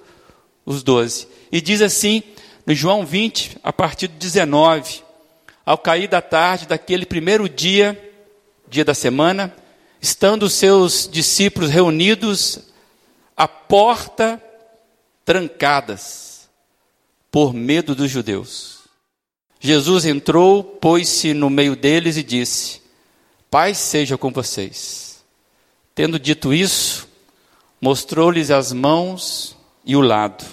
os 0.65 0.81
doze. 0.81 1.27
E 1.51 1.59
diz 1.59 1.81
assim, 1.81 2.23
no 2.65 2.73
João 2.73 3.05
20, 3.05 3.57
a 3.61 3.73
partir 3.73 4.07
do 4.07 4.15
19: 4.15 5.03
Ao 5.65 5.77
cair 5.77 6.07
da 6.07 6.21
tarde 6.21 6.67
daquele 6.67 7.05
primeiro 7.05 7.49
dia, 7.49 7.99
dia 8.67 8.85
da 8.85 8.93
semana, 8.93 9.55
estando 9.99 10.43
os 10.43 10.53
seus 10.53 11.09
discípulos 11.11 11.69
reunidos, 11.69 12.59
a 13.35 13.47
porta 13.47 14.41
trancadas, 15.25 16.47
por 17.31 17.53
medo 17.53 17.95
dos 17.95 18.11
judeus. 18.11 18.81
Jesus 19.59 20.05
entrou, 20.05 20.63
pôs-se 20.63 21.33
no 21.33 21.49
meio 21.49 21.75
deles 21.75 22.17
e 22.17 22.23
disse: 22.23 22.81
Paz 23.49 23.79
seja 23.79 24.17
com 24.17 24.31
vocês. 24.31 25.25
Tendo 25.95 26.19
dito 26.19 26.53
isso, 26.53 27.07
mostrou-lhes 27.81 28.51
as 28.51 28.71
mãos 28.71 29.57
e 29.83 29.95
o 29.95 30.01
lado. 30.01 30.45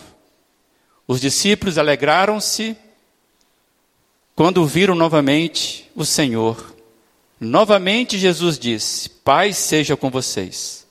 Os 1.06 1.20
discípulos 1.20 1.76
alegraram-se 1.76 2.76
quando 4.34 4.64
viram 4.66 4.94
novamente 4.94 5.90
o 5.94 6.04
Senhor. 6.04 6.74
Novamente 7.40 8.18
Jesus 8.18 8.58
disse: 8.58 9.08
Paz 9.08 9.56
seja 9.56 9.96
com 9.96 10.10
vocês. 10.10 10.86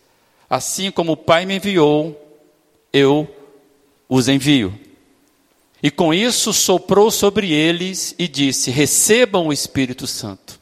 Assim 0.49 0.91
como 0.91 1.13
o 1.13 1.17
Pai 1.17 1.45
me 1.45 1.55
enviou, 1.55 2.19
eu 2.91 3.27
os 4.09 4.27
envio. 4.27 4.77
E 5.81 5.89
com 5.89 6.13
isso 6.13 6.53
soprou 6.53 7.09
sobre 7.09 7.51
eles 7.51 8.13
e 8.19 8.27
disse: 8.27 8.69
Recebam 8.69 9.47
o 9.47 9.53
Espírito 9.53 10.05
Santo. 10.05 10.59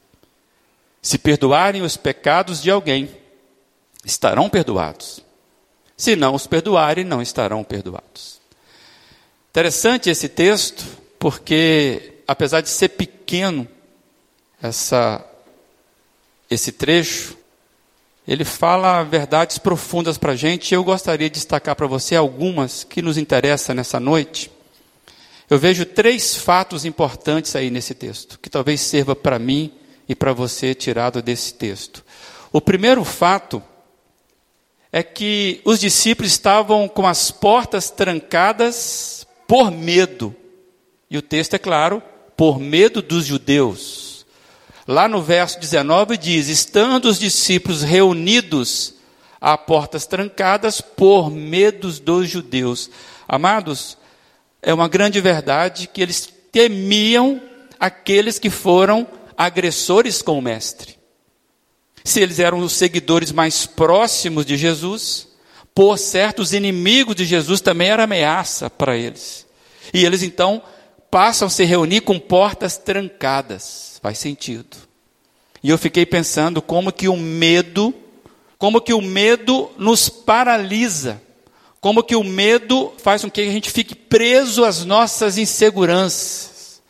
Se 1.02 1.18
perdoarem 1.18 1.82
os 1.82 1.98
pecados 1.98 2.62
de 2.62 2.70
alguém, 2.70 3.10
estarão 4.06 4.50
perdoados. 4.50 5.22
Se 5.98 6.16
não 6.16 6.36
os 6.36 6.48
perdoarem, 6.48 7.04
não 7.04 7.22
estarão 7.22 7.64
perdoados. 7.64 8.40
Interessante 9.50 10.10
esse 10.10 10.30
texto, 10.30 10.86
porque 11.18 12.19
apesar 12.30 12.62
de 12.62 12.70
ser 12.70 12.90
pequeno, 12.90 13.68
essa, 14.62 15.26
esse 16.48 16.72
trecho, 16.72 17.36
ele 18.28 18.46
fala 18.46 19.02
verdades 19.02 19.58
profundas 19.58 20.16
para 20.16 20.34
a 20.34 20.36
gente. 20.36 20.72
Eu 20.72 20.84
gostaria 20.84 21.28
de 21.28 21.34
destacar 21.34 21.76
para 21.76 21.88
você 21.88 22.16
algumas 22.16 22.84
que 22.84 23.02
nos 23.02 23.18
interessam 23.18 23.74
nessa 23.74 24.00
noite. 24.00 24.52
Eu 25.50 25.58
vejo 25.58 25.88
três 25.88 26.36
fatos 26.36 26.86
importantes 26.86 27.56
aí 27.56 27.72
nesse 27.72 27.96
texto, 27.96 28.38
que 28.40 28.48
talvez 28.48 28.80
sirva 28.80 29.16
para 29.16 29.40
mim 29.40 29.74
e 30.08 30.14
para 30.14 30.32
você 30.32 30.76
tirado 30.76 31.24
desse 31.24 31.56
texto. 31.56 32.06
O 32.52 32.62
primeiro 32.62 33.04
fato 33.04 33.60
é 34.92 35.02
que 35.02 35.62
os 35.66 35.80
discípulos 35.80 36.32
estavam 36.32 36.88
com 36.88 37.08
as 37.08 37.32
portas 37.32 37.90
trancadas 37.90 39.26
por 39.48 39.72
medo. 39.72 40.36
E 41.10 41.18
o 41.18 41.24
texto 41.24 41.56
é 41.56 41.58
claro, 41.58 42.04
por 42.40 42.58
medo 42.58 43.02
dos 43.02 43.26
judeus. 43.26 44.26
Lá 44.88 45.10
no 45.10 45.22
verso 45.22 45.60
19 45.60 46.16
diz: 46.16 46.48
Estando 46.48 47.10
os 47.10 47.20
discípulos 47.20 47.82
reunidos 47.84 48.94
a 49.42 49.58
portas 49.58 50.08
trancadas 50.08 50.80
por 50.80 51.30
medo 51.30 51.92
dos 51.92 52.30
judeus. 52.30 52.90
Amados, 53.28 53.98
é 54.62 54.74
uma 54.74 54.88
grande 54.88 55.20
verdade 55.20 55.90
que 55.94 56.02
eles 56.02 56.34
temiam 56.50 57.42
aqueles 57.78 58.40
que 58.40 58.50
foram 58.50 59.06
agressores 59.36 60.22
com 60.22 60.40
o 60.40 60.42
Mestre. 60.42 60.98
Se 62.06 62.22
eles 62.22 62.40
eram 62.40 62.60
os 62.60 62.72
seguidores 62.72 63.34
mais 63.34 63.66
próximos 63.66 64.46
de 64.46 64.56
Jesus, 64.56 65.28
por 65.76 65.98
certo, 65.98 66.42
os 66.42 66.54
inimigos 66.54 67.18
de 67.18 67.26
Jesus 67.26 67.60
também 67.60 67.90
era 67.90 68.06
ameaça 68.06 68.70
para 68.70 68.96
eles. 68.96 69.46
E 69.94 70.06
eles 70.06 70.24
então 70.24 70.64
passam 71.10 71.48
a 71.48 71.52
se 71.52 71.64
reunir 71.64 72.02
com 72.02 72.20
portas 72.20 72.78
trancadas. 72.78 74.00
Faz 74.02 74.18
sentido. 74.18 74.78
E 75.62 75.70
eu 75.70 75.78
fiquei 75.78 76.06
pensando 76.06 76.62
como 76.62 76.92
que 76.92 77.08
o 77.10 77.18
medo, 77.18 77.94
como 78.58 78.82
que 78.82 78.94
o 78.94 79.02
medo 79.02 79.70
nos 79.78 80.08
paralisa. 80.08 81.22
Como 81.82 82.04
que 82.04 82.16
o 82.16 82.24
medo 82.24 82.94
faz 82.98 83.22
com 83.22 83.32
que 83.32 83.42
a 83.42 83.52
gente 83.52 83.70
fique 83.70 83.96
preso 83.96 84.66
às 84.66 84.84
nossas 84.84 85.38
inseguranças. 85.38 86.82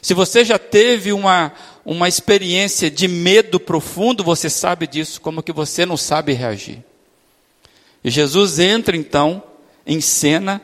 Se 0.00 0.14
você 0.14 0.44
já 0.44 0.58
teve 0.58 1.12
uma, 1.12 1.52
uma 1.84 2.08
experiência 2.08 2.90
de 2.90 3.08
medo 3.08 3.58
profundo, 3.58 4.22
você 4.22 4.48
sabe 4.48 4.86
disso, 4.86 5.20
como 5.20 5.42
que 5.42 5.52
você 5.52 5.84
não 5.84 5.96
sabe 5.96 6.32
reagir. 6.32 6.84
E 8.02 8.10
Jesus 8.10 8.60
entra 8.60 8.96
então 8.96 9.42
em 9.84 10.00
cena 10.00 10.62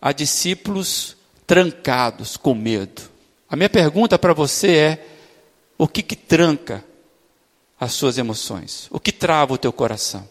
a 0.00 0.12
discípulos 0.12 1.15
trancados 1.46 2.36
com 2.36 2.54
medo. 2.54 3.02
A 3.48 3.56
minha 3.56 3.70
pergunta 3.70 4.18
para 4.18 4.34
você 4.34 4.76
é: 4.76 5.06
o 5.78 5.86
que, 5.86 6.02
que 6.02 6.16
tranca 6.16 6.84
as 7.78 7.92
suas 7.92 8.18
emoções? 8.18 8.88
O 8.90 8.98
que 8.98 9.12
trava 9.12 9.54
o 9.54 9.58
teu 9.58 9.72
coração? 9.72 10.28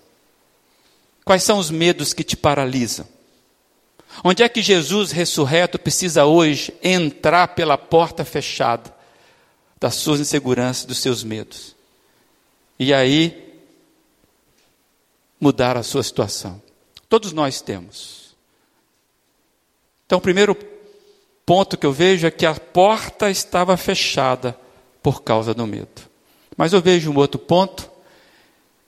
Quais 1.23 1.43
são 1.43 1.57
os 1.57 1.71
medos 1.71 2.13
que 2.13 2.23
te 2.23 2.35
paralisam? 2.35 3.07
Onde 4.23 4.43
é 4.43 4.49
que 4.49 4.61
Jesus 4.61 5.11
ressurreto 5.11 5.79
precisa 5.79 6.25
hoje 6.25 6.73
entrar 6.81 7.49
pela 7.49 7.77
porta 7.77 8.23
fechada 8.23 8.93
das 9.79 9.95
suas 9.95 10.19
inseguranças, 10.19 10.85
dos 10.85 10.99
seus 10.99 11.23
medos. 11.23 11.75
E 12.79 12.93
aí, 12.93 13.59
mudar 15.39 15.77
a 15.77 15.83
sua 15.83 16.03
situação. 16.03 16.61
Todos 17.09 17.33
nós 17.33 17.61
temos. 17.61 18.35
Então, 20.05 20.17
o 20.17 20.21
primeiro 20.21 20.55
ponto 21.45 21.77
que 21.77 21.85
eu 21.85 21.93
vejo 21.93 22.25
é 22.25 22.31
que 22.31 22.45
a 22.45 22.55
porta 22.55 23.29
estava 23.29 23.77
fechada 23.77 24.57
por 25.01 25.21
causa 25.21 25.53
do 25.53 25.67
medo. 25.67 26.09
Mas 26.57 26.73
eu 26.73 26.81
vejo 26.81 27.11
um 27.11 27.17
outro 27.17 27.39
ponto, 27.39 27.89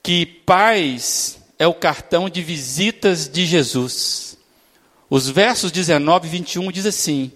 que 0.02 0.26
paz 0.26 1.38
é 1.58 1.66
o 1.66 1.74
cartão 1.74 2.28
de 2.28 2.42
visitas 2.42 3.28
de 3.28 3.44
Jesus. 3.44 4.36
Os 5.10 5.28
versos 5.28 5.70
19 5.70 6.26
e 6.26 6.30
21 6.30 6.72
diz 6.72 6.86
assim: 6.86 7.30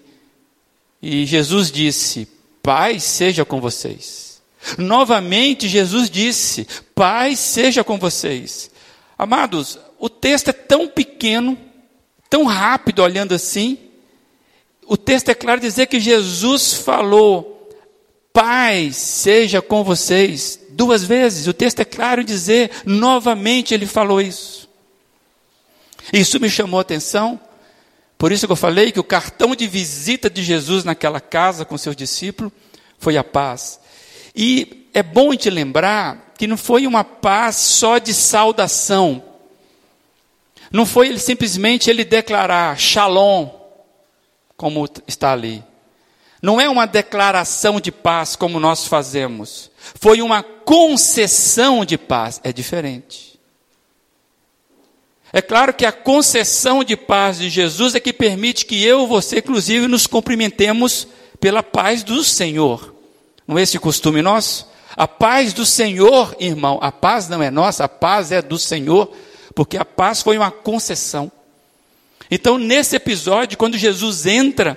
E 1.01 1.25
Jesus 1.25 1.71
disse: 1.71 2.27
Paz 2.61 3.03
seja 3.03 3.45
com 3.45 3.59
vocês. 3.59 4.41
Novamente, 4.77 5.67
Jesus 5.67 6.09
disse: 6.09 6.67
Paz 6.95 7.39
seja 7.39 7.83
com 7.83 7.97
vocês. 7.97 8.71
Amados, 9.17 9.79
o 9.99 10.09
texto 10.09 10.49
é 10.49 10.53
tão 10.53 10.87
pequeno, 10.87 11.57
tão 12.29 12.45
rápido 12.45 13.01
olhando 13.01 13.33
assim. 13.33 13.77
O 14.87 14.97
texto 14.97 15.29
é 15.29 15.35
claro 15.35 15.61
dizer 15.61 15.87
que 15.87 15.99
Jesus 15.99 16.73
falou: 16.73 17.69
Paz 18.31 18.95
seja 18.95 19.61
com 19.61 19.83
vocês. 19.83 20.59
Duas 20.69 21.03
vezes. 21.03 21.47
O 21.47 21.53
texto 21.53 21.81
é 21.81 21.85
claro 21.85 22.23
dizer, 22.23 22.71
novamente 22.85 23.73
ele 23.73 23.85
falou 23.85 24.19
isso. 24.19 24.67
Isso 26.11 26.39
me 26.39 26.49
chamou 26.49 26.79
a 26.79 26.81
atenção 26.81 27.39
por 28.23 28.31
isso 28.31 28.45
que 28.45 28.53
eu 28.53 28.55
falei 28.55 28.89
que 28.89 29.01
o 29.01 29.03
cartão 29.03 29.53
de 29.53 29.67
visita 29.67 30.29
de 30.29 30.41
Jesus 30.41 30.85
naquela 30.85 31.19
casa 31.19 31.65
com 31.65 31.77
seus 31.77 31.93
discípulos 31.93 32.53
foi 32.97 33.17
a 33.17 33.23
paz. 33.23 33.81
E 34.33 34.87
é 34.93 35.03
bom 35.03 35.35
te 35.35 35.49
lembrar 35.49 36.33
que 36.37 36.47
não 36.47 36.55
foi 36.55 36.87
uma 36.87 37.03
paz 37.03 37.57
só 37.57 37.97
de 37.97 38.13
saudação. 38.13 39.21
Não 40.71 40.85
foi 40.85 41.09
ele 41.09 41.19
simplesmente 41.19 41.89
ele 41.89 42.05
declarar 42.05 42.79
shalom, 42.79 43.49
como 44.55 44.87
está 45.07 45.31
ali. 45.31 45.63
Não 46.41 46.59
é 46.59 46.69
uma 46.69 46.85
declaração 46.85 47.79
de 47.79 47.91
paz 47.91 48.35
como 48.35 48.59
nós 48.59 48.85
fazemos. 48.85 49.71
Foi 49.77 50.21
uma 50.21 50.43
concessão 50.43 51.85
de 51.85 51.97
paz. 51.97 52.41
É 52.43 52.51
diferente. 52.51 53.39
É 55.31 55.41
claro 55.41 55.73
que 55.73 55.85
a 55.85 55.91
concessão 55.91 56.83
de 56.83 56.95
paz 56.95 57.39
de 57.39 57.49
Jesus 57.49 57.95
é 57.95 57.99
que 57.99 58.13
permite 58.13 58.65
que 58.65 58.83
eu 58.83 59.07
você, 59.07 59.39
inclusive, 59.39 59.87
nos 59.87 60.05
cumprimentemos 60.05 61.07
pela 61.39 61.63
paz 61.63 62.03
do 62.03 62.23
Senhor. 62.23 62.93
Não 63.47 63.57
é 63.57 63.63
esse 63.63 63.79
costume 63.79 64.21
nosso? 64.21 64.69
A 64.95 65.07
paz 65.07 65.53
do 65.53 65.65
Senhor, 65.65 66.35
irmão, 66.39 66.77
a 66.81 66.91
paz 66.91 67.27
não 67.27 67.41
é 67.41 67.49
nossa, 67.49 67.85
a 67.85 67.89
paz 67.89 68.31
é 68.31 68.41
do 68.41 68.59
Senhor, 68.59 69.11
porque 69.55 69.75
a 69.75 69.83
paz 69.83 70.21
foi 70.21 70.37
uma 70.37 70.51
concessão. 70.51 71.31
Então, 72.35 72.57
nesse 72.57 72.95
episódio, 72.95 73.59
quando 73.59 73.77
Jesus 73.77 74.25
entra, 74.25 74.75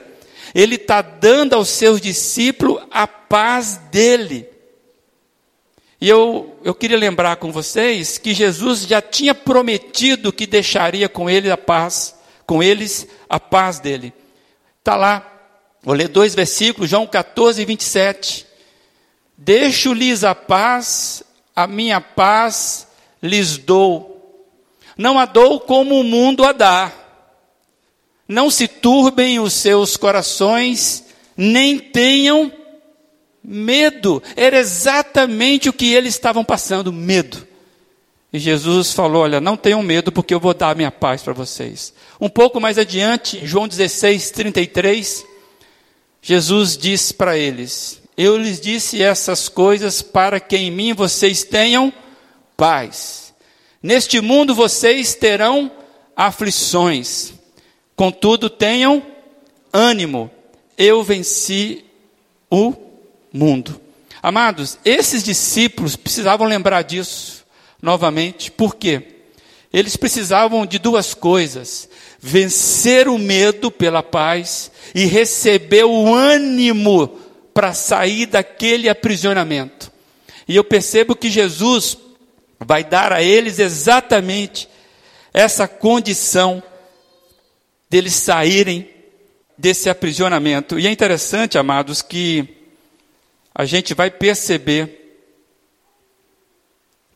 ele 0.54 0.74
está 0.74 1.00
dando 1.00 1.54
aos 1.54 1.70
seus 1.70 2.02
discípulos 2.02 2.82
a 2.90 3.06
paz 3.06 3.78
dele. 3.90 4.46
E 5.98 6.06
eu, 6.06 6.54
eu 6.62 6.74
queria 6.74 6.98
lembrar 6.98 7.36
com 7.36 7.50
vocês 7.50 8.18
que 8.18 8.34
Jesus 8.34 8.82
já 8.82 9.00
tinha 9.00 9.34
prometido 9.34 10.34
que 10.34 10.46
deixaria 10.46 11.08
com 11.08 11.30
ele 11.30 11.50
a 11.50 11.56
paz 11.56 12.14
com 12.46 12.62
eles 12.62 13.08
a 13.26 13.40
paz 13.40 13.80
dele. 13.80 14.12
Está 14.80 14.94
lá, 14.94 15.26
vou 15.82 15.94
ler 15.94 16.08
dois 16.08 16.34
versículos, 16.34 16.90
João 16.90 17.06
14, 17.06 17.64
27. 17.64 18.46
Deixo-lhes 19.34 20.24
a 20.24 20.34
paz, 20.34 21.22
a 21.56 21.66
minha 21.66 22.02
paz 22.02 22.86
lhes 23.22 23.56
dou. 23.56 24.44
Não 24.94 25.18
a 25.18 25.24
dou 25.24 25.58
como 25.58 25.98
o 25.98 26.04
mundo 26.04 26.44
a 26.44 26.52
dá. 26.52 27.05
Não 28.28 28.50
se 28.50 28.66
turbem 28.66 29.38
os 29.38 29.52
seus 29.52 29.96
corações, 29.96 31.04
nem 31.36 31.78
tenham 31.78 32.52
medo. 33.42 34.22
Era 34.34 34.58
exatamente 34.58 35.68
o 35.68 35.72
que 35.72 35.92
eles 35.92 36.14
estavam 36.14 36.44
passando, 36.44 36.92
medo. 36.92 37.46
E 38.32 38.38
Jesus 38.38 38.92
falou: 38.92 39.22
Olha, 39.22 39.40
não 39.40 39.56
tenham 39.56 39.82
medo, 39.82 40.10
porque 40.10 40.34
eu 40.34 40.40
vou 40.40 40.52
dar 40.52 40.70
a 40.70 40.74
minha 40.74 40.90
paz 40.90 41.22
para 41.22 41.32
vocês. 41.32 41.94
Um 42.20 42.28
pouco 42.28 42.60
mais 42.60 42.78
adiante, 42.78 43.46
João 43.46 43.68
16, 43.68 44.30
33, 44.30 45.24
Jesus 46.20 46.76
disse 46.76 47.14
para 47.14 47.38
eles: 47.38 48.02
Eu 48.16 48.36
lhes 48.36 48.60
disse 48.60 49.00
essas 49.00 49.48
coisas 49.48 50.02
para 50.02 50.40
que 50.40 50.56
em 50.56 50.70
mim 50.70 50.92
vocês 50.92 51.44
tenham 51.44 51.92
paz. 52.56 53.32
Neste 53.82 54.20
mundo 54.20 54.54
vocês 54.54 55.14
terão 55.14 55.70
aflições, 56.16 57.32
contudo 57.96 58.50
tenham 58.50 59.02
ânimo, 59.72 60.30
eu 60.76 61.02
venci 61.02 61.84
o 62.50 62.74
mundo. 63.32 63.80
Amados, 64.22 64.78
esses 64.84 65.24
discípulos 65.24 65.96
precisavam 65.96 66.46
lembrar 66.46 66.82
disso 66.82 67.44
novamente, 67.80 68.50
por 68.50 68.76
quê? 68.76 69.02
Eles 69.72 69.96
precisavam 69.96 70.64
de 70.64 70.78
duas 70.78 71.14
coisas: 71.14 71.88
vencer 72.20 73.08
o 73.08 73.18
medo 73.18 73.70
pela 73.70 74.02
paz 74.02 74.70
e 74.94 75.04
receber 75.04 75.84
o 75.84 76.14
ânimo 76.14 77.08
para 77.52 77.72
sair 77.72 78.26
daquele 78.26 78.88
aprisionamento. 78.88 79.90
E 80.48 80.56
eu 80.56 80.64
percebo 80.64 81.16
que 81.16 81.30
Jesus 81.30 81.96
vai 82.58 82.84
dar 82.84 83.12
a 83.12 83.22
eles 83.22 83.58
exatamente 83.58 84.68
essa 85.32 85.68
condição 85.68 86.62
deles 87.96 88.12
saírem 88.12 88.90
desse 89.56 89.88
aprisionamento. 89.88 90.78
E 90.78 90.86
é 90.86 90.90
interessante, 90.90 91.56
amados, 91.56 92.02
que 92.02 92.46
a 93.54 93.64
gente 93.64 93.94
vai 93.94 94.10
perceber 94.10 95.24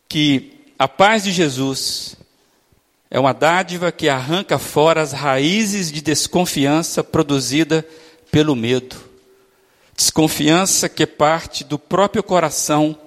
que 0.08 0.52
a 0.78 0.88
paz 0.88 1.24
de 1.24 1.32
Jesus 1.32 2.16
é 3.10 3.20
uma 3.20 3.34
dádiva 3.34 3.92
que 3.92 4.08
arranca 4.08 4.58
fora 4.58 5.02
as 5.02 5.12
raízes 5.12 5.92
de 5.92 6.00
desconfiança 6.00 7.04
produzida 7.04 7.86
pelo 8.30 8.56
medo. 8.56 8.96
Desconfiança 9.94 10.88
que 10.88 11.06
parte 11.06 11.62
do 11.62 11.78
próprio 11.78 12.22
coração 12.22 12.98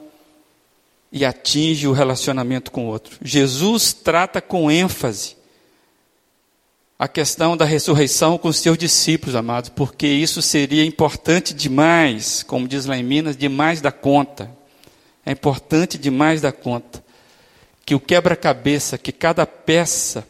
e 1.12 1.26
atinge 1.26 1.88
o 1.88 1.92
relacionamento 1.92 2.70
com 2.70 2.86
o 2.86 2.90
outro. 2.90 3.18
Jesus 3.24 3.94
trata 3.94 4.40
com 4.40 4.70
ênfase 4.70 5.42
a 7.04 7.08
questão 7.10 7.58
da 7.58 7.66
ressurreição 7.66 8.38
com 8.38 8.48
os 8.48 8.60
seus 8.60 8.78
discípulos, 8.78 9.36
amados, 9.36 9.70
porque 9.70 10.08
isso 10.08 10.42
seria 10.42 10.86
importante 10.86 11.54
demais, 11.54 12.44
como 12.44 12.66
diz 12.66 12.86
lá 12.86 12.96
em 12.96 13.04
Minas, 13.04 13.36
demais 13.36 13.82
da 13.82 13.92
conta. 13.92 14.50
É 15.26 15.34
importante 15.34 15.98
demais 15.98 16.40
da 16.40 16.54
conta 16.54 17.04
que 17.86 17.94
o 17.94 18.00
quebra-cabeça, 18.00 18.98
que 18.98 19.12
cada 19.12 19.46
peça 19.46 20.26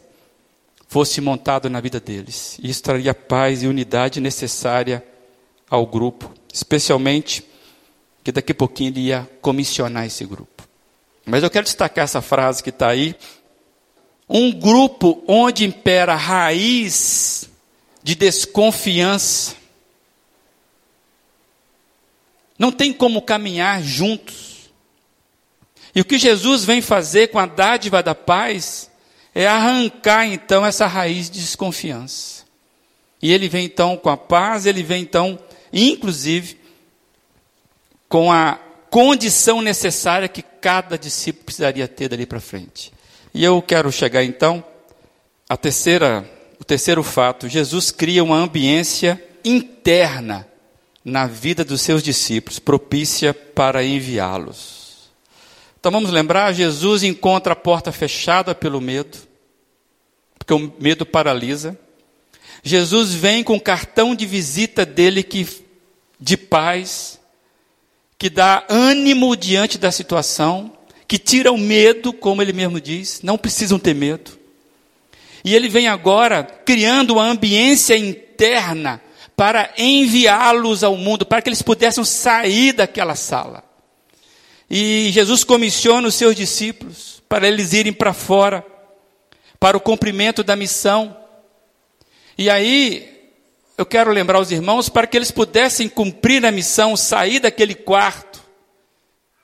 fosse 0.88 1.20
montado 1.20 1.70
na 1.70 1.80
vida 1.80 2.00
deles. 2.00 2.58
Isso 2.60 2.82
traria 2.82 3.14
paz 3.14 3.62
e 3.62 3.68
unidade 3.68 4.20
necessária 4.20 5.00
ao 5.70 5.86
grupo, 5.86 6.34
especialmente 6.52 7.44
que 8.24 8.32
daqui 8.32 8.50
a 8.50 8.56
pouquinho 8.56 8.90
ele 8.90 9.00
ia 9.02 9.30
comissionar 9.40 10.06
esse 10.06 10.24
grupo. 10.24 10.66
Mas 11.24 11.44
eu 11.44 11.50
quero 11.50 11.66
destacar 11.66 12.02
essa 12.02 12.20
frase 12.20 12.64
que 12.64 12.70
está 12.70 12.88
aí. 12.88 13.14
Um 14.28 14.52
grupo 14.52 15.22
onde 15.26 15.64
impera 15.64 16.14
raiz 16.14 17.48
de 18.02 18.14
desconfiança. 18.14 19.56
Não 22.58 22.70
tem 22.70 22.92
como 22.92 23.20
caminhar 23.22 23.82
juntos. 23.82 24.70
E 25.94 26.00
o 26.00 26.04
que 26.04 26.18
Jesus 26.18 26.64
vem 26.64 26.80
fazer 26.80 27.28
com 27.28 27.38
a 27.38 27.46
dádiva 27.46 28.02
da 28.02 28.14
paz 28.14 28.90
é 29.34 29.46
arrancar 29.46 30.26
então 30.26 30.64
essa 30.64 30.86
raiz 30.86 31.28
de 31.28 31.40
desconfiança. 31.40 32.44
E 33.20 33.32
ele 33.32 33.48
vem 33.48 33.64
então 33.64 33.96
com 33.96 34.10
a 34.10 34.16
paz, 34.16 34.66
ele 34.66 34.82
vem 34.82 35.02
então, 35.02 35.38
inclusive, 35.72 36.58
com 38.08 38.30
a 38.30 38.60
condição 38.90 39.60
necessária 39.60 40.28
que 40.28 40.42
cada 40.42 40.96
discípulo 40.96 41.46
precisaria 41.46 41.88
ter 41.88 42.08
dali 42.08 42.26
para 42.26 42.38
frente. 42.38 42.93
E 43.34 43.42
eu 43.42 43.60
quero 43.60 43.90
chegar 43.90 44.22
então 44.22 44.62
à 45.48 45.56
terceira, 45.56 46.24
o 46.60 46.64
terceiro 46.64 47.02
fato. 47.02 47.48
Jesus 47.48 47.90
cria 47.90 48.22
uma 48.22 48.36
ambiência 48.36 49.20
interna 49.44 50.46
na 51.04 51.26
vida 51.26 51.64
dos 51.64 51.80
seus 51.80 52.02
discípulos, 52.02 52.60
propícia 52.60 53.34
para 53.34 53.84
enviá-los. 53.84 55.10
Então 55.78 55.90
vamos 55.90 56.10
lembrar, 56.10 56.54
Jesus 56.54 57.02
encontra 57.02 57.52
a 57.52 57.56
porta 57.56 57.92
fechada 57.92 58.54
pelo 58.54 58.80
medo, 58.80 59.18
porque 60.38 60.54
o 60.54 60.72
medo 60.78 61.04
paralisa. 61.04 61.78
Jesus 62.62 63.12
vem 63.12 63.42
com 63.42 63.56
o 63.56 63.60
cartão 63.60 64.14
de 64.14 64.24
visita 64.24 64.86
dele 64.86 65.22
que 65.22 65.46
de 66.18 66.36
paz, 66.36 67.20
que 68.16 68.30
dá 68.30 68.64
ânimo 68.70 69.36
diante 69.36 69.76
da 69.76 69.90
situação, 69.90 70.72
que 71.14 71.18
tira 71.18 71.52
o 71.52 71.56
medo, 71.56 72.12
como 72.12 72.42
ele 72.42 72.52
mesmo 72.52 72.80
diz, 72.80 73.20
não 73.22 73.38
precisam 73.38 73.78
ter 73.78 73.94
medo. 73.94 74.36
E 75.44 75.54
ele 75.54 75.68
vem 75.68 75.86
agora 75.86 76.42
criando 76.42 77.12
uma 77.12 77.24
ambiência 77.24 77.96
interna 77.96 79.00
para 79.36 79.72
enviá-los 79.78 80.82
ao 80.82 80.96
mundo, 80.96 81.24
para 81.24 81.40
que 81.40 81.48
eles 81.48 81.62
pudessem 81.62 82.04
sair 82.04 82.72
daquela 82.72 83.14
sala. 83.14 83.62
E 84.68 85.10
Jesus 85.12 85.44
comissiona 85.44 86.08
os 86.08 86.16
seus 86.16 86.34
discípulos 86.34 87.22
para 87.28 87.46
eles 87.46 87.72
irem 87.72 87.92
para 87.92 88.12
fora, 88.12 88.66
para 89.60 89.76
o 89.76 89.80
cumprimento 89.80 90.42
da 90.42 90.56
missão. 90.56 91.16
E 92.36 92.50
aí, 92.50 93.30
eu 93.78 93.86
quero 93.86 94.10
lembrar 94.10 94.40
os 94.40 94.50
irmãos 94.50 94.88
para 94.88 95.06
que 95.06 95.16
eles 95.16 95.30
pudessem 95.30 95.88
cumprir 95.88 96.44
a 96.44 96.50
missão, 96.50 96.96
sair 96.96 97.38
daquele 97.38 97.76
quarto 97.76 98.42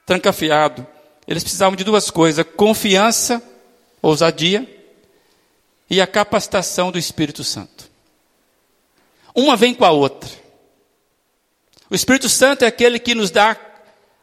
trancafiado. 0.04 0.84
Eles 1.26 1.42
precisavam 1.42 1.76
de 1.76 1.84
duas 1.84 2.10
coisas: 2.10 2.44
confiança, 2.56 3.42
ousadia 4.02 4.66
e 5.88 6.00
a 6.00 6.06
capacitação 6.06 6.90
do 6.90 6.98
Espírito 6.98 7.42
Santo. 7.42 7.90
Uma 9.34 9.56
vem 9.56 9.74
com 9.74 9.84
a 9.84 9.90
outra. 9.90 10.30
O 11.88 11.94
Espírito 11.94 12.28
Santo 12.28 12.64
é 12.64 12.68
aquele 12.68 12.98
que 12.98 13.14
nos 13.14 13.30
dá 13.30 13.56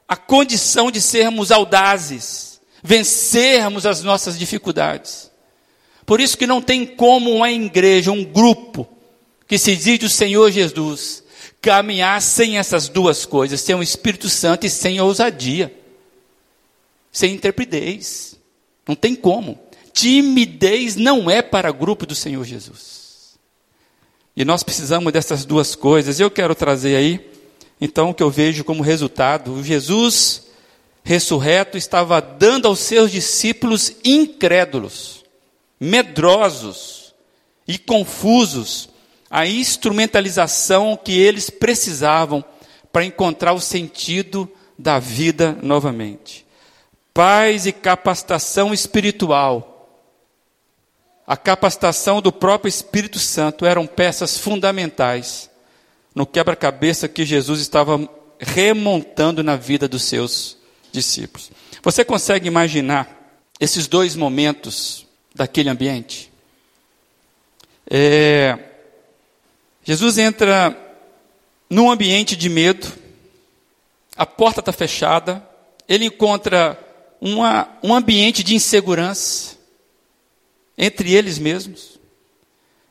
a 0.07 0.15
condição 0.15 0.89
de 0.89 1.01
sermos 1.01 1.51
audazes, 1.51 2.61
vencermos 2.81 3.85
as 3.85 4.01
nossas 4.03 4.39
dificuldades. 4.39 5.29
Por 6.05 6.21
isso 6.21 6.37
que 6.37 6.47
não 6.47 6.61
tem 6.61 6.85
como 6.85 7.35
uma 7.35 7.51
igreja, 7.51 8.13
um 8.13 8.23
grupo, 8.23 8.87
que 9.45 9.57
se 9.57 9.75
diz 9.75 9.99
do 9.99 10.07
Senhor 10.07 10.49
Jesus, 10.49 11.21
caminhar 11.61 12.21
sem 12.21 12.57
essas 12.57 12.87
duas 12.87 13.25
coisas, 13.25 13.59
sem 13.59 13.75
o 13.75 13.83
Espírito 13.83 14.29
Santo 14.29 14.65
e 14.65 14.69
sem 14.69 15.01
ousadia, 15.01 15.76
sem 17.17 17.33
intrepidez. 17.33 18.37
Não 18.87 18.93
tem 18.95 19.15
como. 19.15 19.57
Timidez 19.91 20.95
não 20.95 21.27
é 21.27 21.41
para 21.41 21.71
grupo 21.71 22.05
do 22.05 22.13
Senhor 22.13 22.43
Jesus. 22.45 23.39
E 24.35 24.45
nós 24.45 24.61
precisamos 24.61 25.11
dessas 25.11 25.43
duas 25.43 25.73
coisas. 25.73 26.19
Eu 26.19 26.29
quero 26.29 26.53
trazer 26.53 26.95
aí, 26.95 27.27
então, 27.81 28.11
o 28.11 28.13
que 28.13 28.21
eu 28.21 28.29
vejo 28.29 28.63
como 28.63 28.83
resultado. 28.83 29.63
Jesus 29.63 30.45
ressurreto 31.03 31.75
estava 31.75 32.21
dando 32.21 32.67
aos 32.67 32.79
seus 32.81 33.11
discípulos 33.11 33.93
incrédulos, 34.05 35.25
medrosos 35.79 37.15
e 37.67 37.79
confusos 37.79 38.89
a 39.27 39.47
instrumentalização 39.47 40.95
que 40.95 41.13
eles 41.19 41.49
precisavam 41.49 42.45
para 42.91 43.05
encontrar 43.05 43.53
o 43.53 43.59
sentido 43.59 44.47
da 44.77 44.99
vida 44.99 45.57
novamente. 45.63 46.46
Paz 47.17 47.65
e 47.65 47.71
capacitação 47.71 48.71
espiritual. 48.71 50.05
A 51.25 51.35
capacitação 51.35 52.21
do 52.21 52.31
próprio 52.31 52.69
Espírito 52.69 53.17
Santo 53.17 53.65
eram 53.65 53.87
peças 53.87 54.37
fundamentais 54.37 55.49
no 56.13 56.27
quebra-cabeça 56.27 57.07
que 57.07 57.25
Jesus 57.25 57.59
estava 57.59 58.07
remontando 58.37 59.43
na 59.43 59.55
vida 59.55 59.87
dos 59.87 60.03
seus 60.03 60.57
discípulos. 60.91 61.49
Você 61.81 62.05
consegue 62.05 62.47
imaginar 62.47 63.41
esses 63.59 63.87
dois 63.87 64.15
momentos 64.15 65.03
daquele 65.33 65.69
ambiente? 65.69 66.31
É, 67.89 68.59
Jesus 69.83 70.19
entra 70.19 70.77
num 71.67 71.89
ambiente 71.89 72.35
de 72.35 72.47
medo, 72.47 72.93
a 74.15 74.23
porta 74.27 74.59
está 74.59 74.71
fechada, 74.71 75.43
ele 75.89 76.05
encontra 76.05 76.83
uma, 77.19 77.77
um 77.83 77.93
ambiente 77.93 78.43
de 78.43 78.55
insegurança 78.55 79.57
entre 80.77 81.13
eles 81.13 81.37
mesmos, 81.39 81.99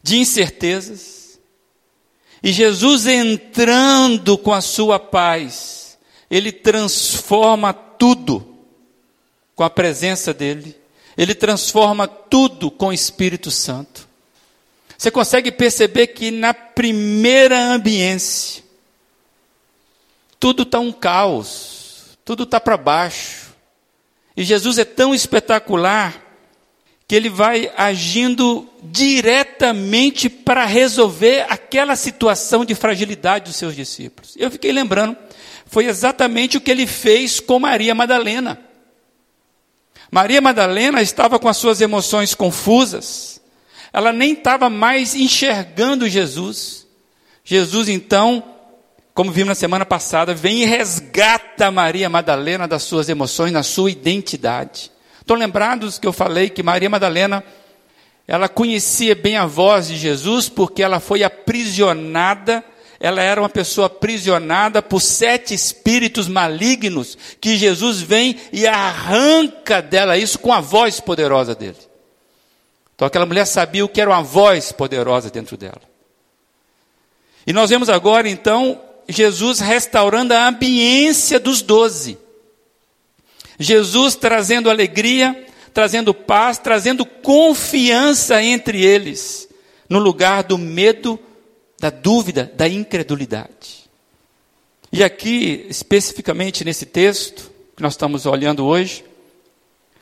de 0.02 0.18
incertezas. 0.18 1.38
E 2.42 2.52
Jesus 2.52 3.06
entrando 3.06 4.36
com 4.36 4.52
a 4.52 4.60
sua 4.60 4.98
paz, 4.98 5.98
ele 6.30 6.52
transforma 6.52 7.72
tudo 7.72 8.56
com 9.54 9.64
a 9.64 9.70
presença 9.70 10.34
dele, 10.34 10.76
ele 11.16 11.34
transforma 11.34 12.06
tudo 12.06 12.70
com 12.70 12.88
o 12.88 12.92
Espírito 12.92 13.50
Santo. 13.50 14.06
Você 14.98 15.10
consegue 15.10 15.52
perceber 15.52 16.08
que 16.08 16.30
na 16.30 16.52
primeira 16.54 17.58
ambiência, 17.58 18.62
tudo 20.38 20.62
está 20.62 20.78
um 20.78 20.92
caos, 20.92 22.18
tudo 22.24 22.44
está 22.44 22.60
para 22.60 22.76
baixo. 22.76 23.45
E 24.36 24.44
Jesus 24.44 24.78
é 24.78 24.84
tão 24.84 25.14
espetacular 25.14 26.26
que 27.08 27.14
ele 27.14 27.30
vai 27.30 27.70
agindo 27.76 28.68
diretamente 28.82 30.28
para 30.28 30.64
resolver 30.64 31.46
aquela 31.48 31.94
situação 31.94 32.64
de 32.64 32.74
fragilidade 32.74 33.46
dos 33.46 33.56
seus 33.56 33.76
discípulos. 33.76 34.34
Eu 34.36 34.50
fiquei 34.50 34.72
lembrando, 34.72 35.16
foi 35.66 35.86
exatamente 35.86 36.56
o 36.56 36.60
que 36.60 36.70
ele 36.70 36.86
fez 36.86 37.38
com 37.38 37.60
Maria 37.60 37.94
Madalena. 37.94 38.60
Maria 40.10 40.40
Madalena 40.40 41.00
estava 41.00 41.38
com 41.38 41.48
as 41.48 41.56
suas 41.56 41.80
emoções 41.80 42.34
confusas, 42.34 43.40
ela 43.92 44.12
nem 44.12 44.32
estava 44.32 44.68
mais 44.68 45.14
enxergando 45.14 46.08
Jesus. 46.08 46.86
Jesus, 47.44 47.88
então, 47.88 48.42
como 49.14 49.32
vimos 49.32 49.48
na 49.48 49.54
semana 49.54 49.86
passada, 49.86 50.34
vem 50.34 50.62
e 50.62 50.66
resgata 50.66 51.35
Maria 51.70 52.08
Madalena 52.08 52.68
das 52.68 52.82
suas 52.82 53.08
emoções, 53.08 53.52
na 53.52 53.62
sua 53.62 53.90
identidade. 53.90 54.90
Estão 55.20 55.36
lembrados 55.36 55.98
que 55.98 56.06
eu 56.06 56.12
falei 56.12 56.48
que 56.50 56.62
Maria 56.62 56.88
Madalena, 56.88 57.42
ela 58.28 58.48
conhecia 58.48 59.14
bem 59.14 59.36
a 59.36 59.44
voz 59.44 59.88
de 59.88 59.96
Jesus 59.96 60.48
porque 60.48 60.82
ela 60.82 61.00
foi 61.00 61.24
aprisionada, 61.24 62.64
ela 63.00 63.20
era 63.20 63.40
uma 63.40 63.48
pessoa 63.48 63.88
aprisionada 63.88 64.80
por 64.80 65.00
sete 65.00 65.52
espíritos 65.52 66.28
malignos 66.28 67.18
que 67.40 67.56
Jesus 67.56 68.00
vem 68.00 68.36
e 68.52 68.66
arranca 68.66 69.82
dela 69.82 70.16
isso 70.16 70.38
com 70.38 70.52
a 70.52 70.60
voz 70.60 71.00
poderosa 71.00 71.54
dele. 71.54 71.76
Então 72.94 73.06
aquela 73.06 73.26
mulher 73.26 73.46
sabia 73.46 73.84
o 73.84 73.88
que 73.88 74.00
era 74.00 74.10
uma 74.10 74.22
voz 74.22 74.72
poderosa 74.72 75.28
dentro 75.28 75.56
dela. 75.56 75.82
E 77.46 77.52
nós 77.52 77.70
vemos 77.70 77.88
agora 77.88 78.28
então 78.28 78.80
Jesus 79.08 79.60
restaurando 79.60 80.34
a 80.34 80.48
ambiência 80.48 81.38
dos 81.38 81.62
doze. 81.62 82.18
Jesus 83.58 84.14
trazendo 84.14 84.70
alegria, 84.70 85.46
trazendo 85.72 86.12
paz, 86.12 86.58
trazendo 86.58 87.04
confiança 87.04 88.42
entre 88.42 88.84
eles, 88.84 89.48
no 89.88 89.98
lugar 89.98 90.42
do 90.42 90.58
medo, 90.58 91.18
da 91.78 91.90
dúvida, 91.90 92.50
da 92.54 92.68
incredulidade. 92.68 93.86
E 94.92 95.02
aqui, 95.04 95.66
especificamente 95.68 96.64
nesse 96.64 96.86
texto 96.86 97.50
que 97.76 97.82
nós 97.82 97.92
estamos 97.92 98.24
olhando 98.24 98.64
hoje, 98.64 99.04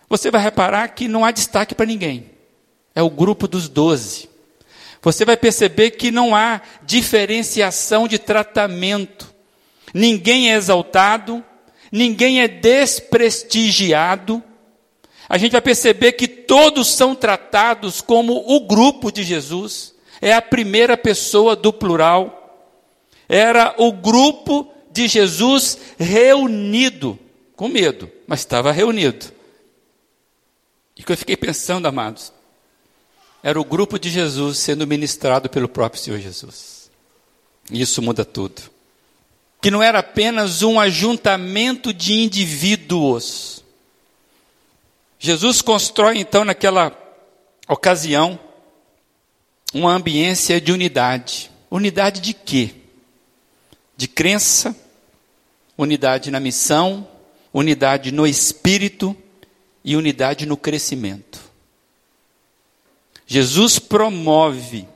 você 0.09 0.31
vai 0.31 0.40
reparar 0.40 0.88
que 0.88 1.09
não 1.09 1.25
há 1.25 1.31
destaque 1.31 1.75
para 1.75 1.87
ninguém. 1.87 2.31
É 2.95 3.03
o 3.03 3.11
grupo 3.11 3.49
dos 3.49 3.69
doze. 3.69 4.29
Você 5.05 5.27
vai 5.27 5.37
perceber 5.37 5.90
que 5.90 6.11
não 6.11 6.35
há 6.35 6.62
diferenciação 6.83 8.09
de 8.09 8.19
tratamento. 8.19 9.35
Ninguém 9.93 10.51
é 10.51 10.57
exaltado, 10.57 11.45
ninguém 11.93 12.40
é 12.40 12.49
desprestigiado. 12.49 14.43
A 15.29 15.37
gente 15.37 15.53
vai 15.53 15.61
perceber 15.61 16.12
que 16.12 16.27
todos 16.27 16.88
são 16.88 17.14
tratados 17.14 18.01
como 18.01 18.45
o 18.47 18.61
grupo 18.61 19.12
de 19.12 19.23
Jesus. 19.23 19.95
É 20.23 20.33
a 20.33 20.40
primeira 20.40 20.97
pessoa 20.97 21.55
do 21.55 21.71
plural. 21.71 22.73
Era 23.29 23.75
o 23.77 23.93
grupo 23.93 24.73
de 24.90 25.07
Jesus 25.07 25.79
reunido, 25.99 27.19
com 27.55 27.69
medo, 27.69 28.11
mas 28.27 28.40
estava 28.40 28.73
reunido. 28.73 29.27
E 30.97 31.03
que 31.03 31.12
eu 31.12 31.17
fiquei 31.17 31.37
pensando, 31.37 31.87
amados, 31.87 32.33
era 33.44 33.61
o 33.61 33.64
grupo 33.64 33.96
de 33.96 34.11
Jesus 34.11 34.59
sendo 34.59 34.88
ministrado 34.88 35.48
pelo 35.48 35.68
próprio 35.68 36.02
Senhor 36.02 36.18
Jesus. 36.18 36.90
E 37.70 37.80
isso 37.80 38.02
muda 38.02 38.24
tudo 38.24 38.74
que 39.64 39.70
não 39.70 39.83
era 39.83 40.00
apenas 40.00 40.61
um 40.61 40.78
ajuntamento 40.78 41.90
de 41.90 42.12
indivíduos. 42.12 43.64
Jesus 45.18 45.62
constrói 45.62 46.18
então 46.18 46.44
naquela 46.44 46.92
ocasião 47.66 48.38
uma 49.72 49.94
ambiência 49.94 50.61
de 50.61 50.70
unidade. 50.70 51.50
Unidade 51.70 52.20
de 52.20 52.35
quê? 52.35 52.74
De 53.96 54.07
crença, 54.07 54.76
unidade 55.78 56.30
na 56.30 56.38
missão, 56.38 57.09
unidade 57.50 58.12
no 58.12 58.26
espírito 58.26 59.16
e 59.83 59.96
unidade 59.96 60.44
no 60.44 60.59
crescimento. 60.59 61.40
Jesus 63.35 63.81
promove 63.81 64.87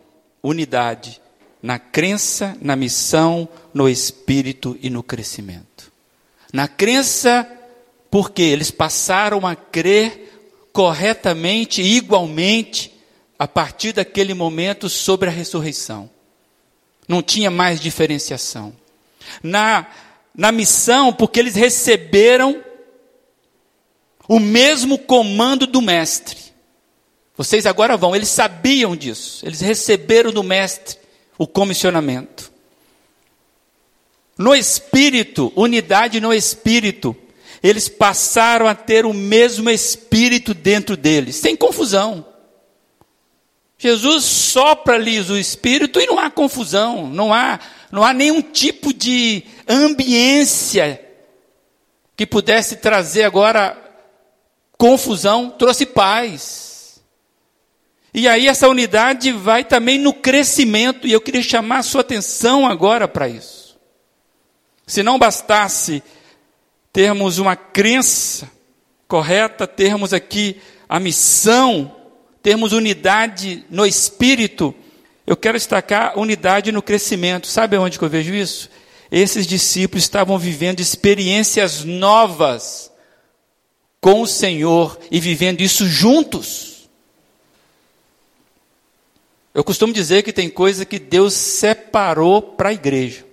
unidade 0.40 1.20
na 1.61 1.77
crença, 1.77 2.57
na 2.61 2.77
missão, 2.77 3.48
no 3.74 3.88
espírito 3.88 4.79
e 4.81 4.88
no 4.88 5.03
crescimento. 5.03 5.90
Na 6.53 6.68
crença, 6.68 7.51
porque 8.09 8.42
eles 8.42 8.70
passaram 8.70 9.44
a 9.44 9.57
crer 9.57 10.40
corretamente 10.72 11.83
e 11.83 11.96
igualmente 11.96 12.94
a 13.37 13.48
partir 13.48 13.92
daquele 13.92 14.35
momento 14.35 14.88
sobre 14.88 15.29
a 15.29 15.33
ressurreição. 15.33 16.09
Não 17.09 17.20
tinha 17.20 17.51
mais 17.51 17.81
diferenciação. 17.81 18.72
Na, 19.42 19.85
na 20.33 20.53
missão, 20.53 21.12
porque 21.12 21.40
eles 21.40 21.57
receberam 21.57 22.62
o 24.29 24.38
mesmo 24.38 24.96
comando 24.96 25.66
do 25.66 25.83
Mestre. 25.83 26.47
Vocês 27.38 27.66
agora 27.66 27.96
vão, 27.96 28.16
eles 28.16 28.29
sabiam 28.29 28.96
disso, 28.96 29.46
eles 29.46 29.61
receberam 29.61 30.33
do 30.33 30.42
Mestre 30.42 30.98
o 31.38 31.46
comissionamento. 31.46 32.51
No 34.37 34.57
espírito, 34.57 35.53
unidade 35.55 36.20
no 36.20 36.35
espírito, 36.35 37.16
eles 37.62 37.88
passaram 37.88 38.66
a 38.66 38.74
ter 38.74 39.07
o 39.07 39.14
mesmo 39.14 39.70
espírito 39.70 40.53
dentro 40.53 40.96
deles, 40.96 41.37
sem 41.37 41.55
confusão. 41.55 42.27
Jesus 43.79 44.24
sopra-lhes 44.24 45.31
o 45.31 45.38
espírito 45.38 46.01
e 46.01 46.07
não 46.07 46.18
há 46.18 46.29
confusão, 46.29 47.07
não 47.07 47.33
há, 47.33 47.61
não 47.92 48.03
há 48.03 48.12
nenhum 48.12 48.42
tipo 48.42 48.92
de 48.92 49.44
ambiência 49.68 51.01
que 52.16 52.27
pudesse 52.27 52.79
trazer 52.79 53.22
agora 53.22 53.79
confusão, 54.77 55.51
trouxe 55.51 55.87
paz. 55.87 56.67
E 58.18 58.26
aí 58.26 58.48
essa 58.48 58.68
unidade 58.68 59.31
vai 59.31 59.62
também 59.62 59.96
no 59.96 60.12
crescimento, 60.12 61.07
e 61.07 61.12
eu 61.12 61.20
queria 61.20 61.40
chamar 61.40 61.78
a 61.78 61.83
sua 61.85 62.00
atenção 62.00 62.66
agora 62.66 63.07
para 63.07 63.28
isso. 63.28 63.78
Se 64.85 65.04
não 65.04 65.20
bastasse 65.20 66.02
termos 66.92 67.38
uma 67.38 67.54
crença 67.54 68.50
correta, 69.07 69.68
termos 69.68 70.12
aqui 70.12 70.61
a 70.88 70.98
missão, 70.98 71.94
termos 72.42 72.72
unidade 72.72 73.64
no 73.70 73.87
espírito, 73.87 74.74
eu 75.24 75.37
quero 75.37 75.57
destacar 75.57 76.18
unidade 76.18 76.72
no 76.72 76.83
crescimento. 76.83 77.46
Sabe 77.46 77.78
onde 77.78 78.00
que 78.00 78.04
eu 78.04 78.11
vejo 78.11 78.35
isso? 78.35 78.68
Esses 79.12 79.46
discípulos 79.46 80.02
estavam 80.02 80.37
vivendo 80.37 80.81
experiências 80.81 81.85
novas 81.85 82.90
com 84.00 84.22
o 84.22 84.26
Senhor 84.26 84.98
e 85.09 85.20
vivendo 85.20 85.61
isso 85.61 85.87
juntos. 85.87 86.78
Eu 89.59 89.64
costumo 89.64 89.92
dizer 89.92 90.23
que 90.23 90.33
tem 90.33 90.49
coisa 90.49 90.85
que 90.85 91.01
Deus 91.01 91.35
separou 91.35 92.40
para 92.40 92.68
a 92.68 92.73
igreja. 92.73 93.27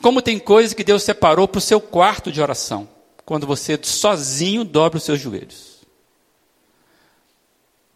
Como 0.00 0.22
tem 0.22 0.38
coisa 0.38 0.72
que 0.76 0.84
Deus 0.84 1.02
separou 1.02 1.48
para 1.48 1.58
o 1.58 1.60
seu 1.60 1.80
quarto 1.80 2.30
de 2.30 2.40
oração, 2.40 2.88
quando 3.24 3.44
você 3.44 3.76
sozinho 3.82 4.62
dobra 4.62 4.96
os 4.96 5.02
seus 5.02 5.20
joelhos. 5.20 5.78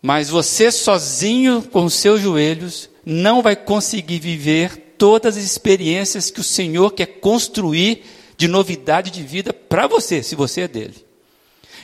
Mas 0.03 0.29
você 0.29 0.73
sozinho 0.73 1.63
com 1.63 1.85
os 1.85 1.95
seus 1.95 2.21
joelhos 2.21 2.91
não 3.05 3.41
vai 3.41 3.55
conseguir 3.55 4.19
viver 4.19 4.95
todas 4.99 5.37
as 5.37 5.45
experiências 5.45 6.29
que 6.29 6.41
o 6.41 6.45
Senhor 6.45 6.91
quer 6.91 7.21
construir 7.21 8.03
de 8.37 8.49
novidade 8.49 9.13
de 9.13 9.23
vida 9.23 9.53
para 9.53 9.87
você, 9.87 10.25
se 10.25 10.35
você 10.35 10.63
é 10.63 10.69
dele. 10.69 11.07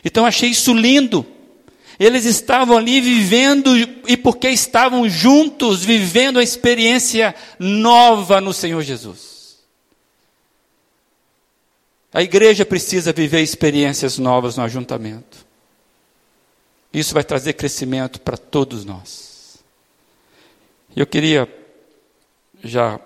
Então 0.04 0.26
achei 0.26 0.50
isso 0.50 0.74
lindo 0.74 1.24
Eles 1.98 2.24
estavam 2.24 2.76
ali 2.76 3.00
vivendo, 3.00 3.76
e 4.06 4.16
porque 4.16 4.48
estavam 4.48 5.08
juntos, 5.08 5.84
vivendo 5.84 6.38
a 6.38 6.42
experiência 6.42 7.34
nova 7.58 8.40
no 8.40 8.52
Senhor 8.52 8.82
Jesus. 8.82 9.58
A 12.12 12.22
igreja 12.22 12.66
precisa 12.66 13.12
viver 13.12 13.40
experiências 13.40 14.18
novas 14.18 14.56
no 14.56 14.64
ajuntamento. 14.64 15.46
Isso 16.92 17.14
vai 17.14 17.24
trazer 17.24 17.54
crescimento 17.54 18.20
para 18.20 18.36
todos 18.36 18.84
nós. 18.84 19.62
Eu 20.94 21.06
queria, 21.06 21.48
já 22.62 23.00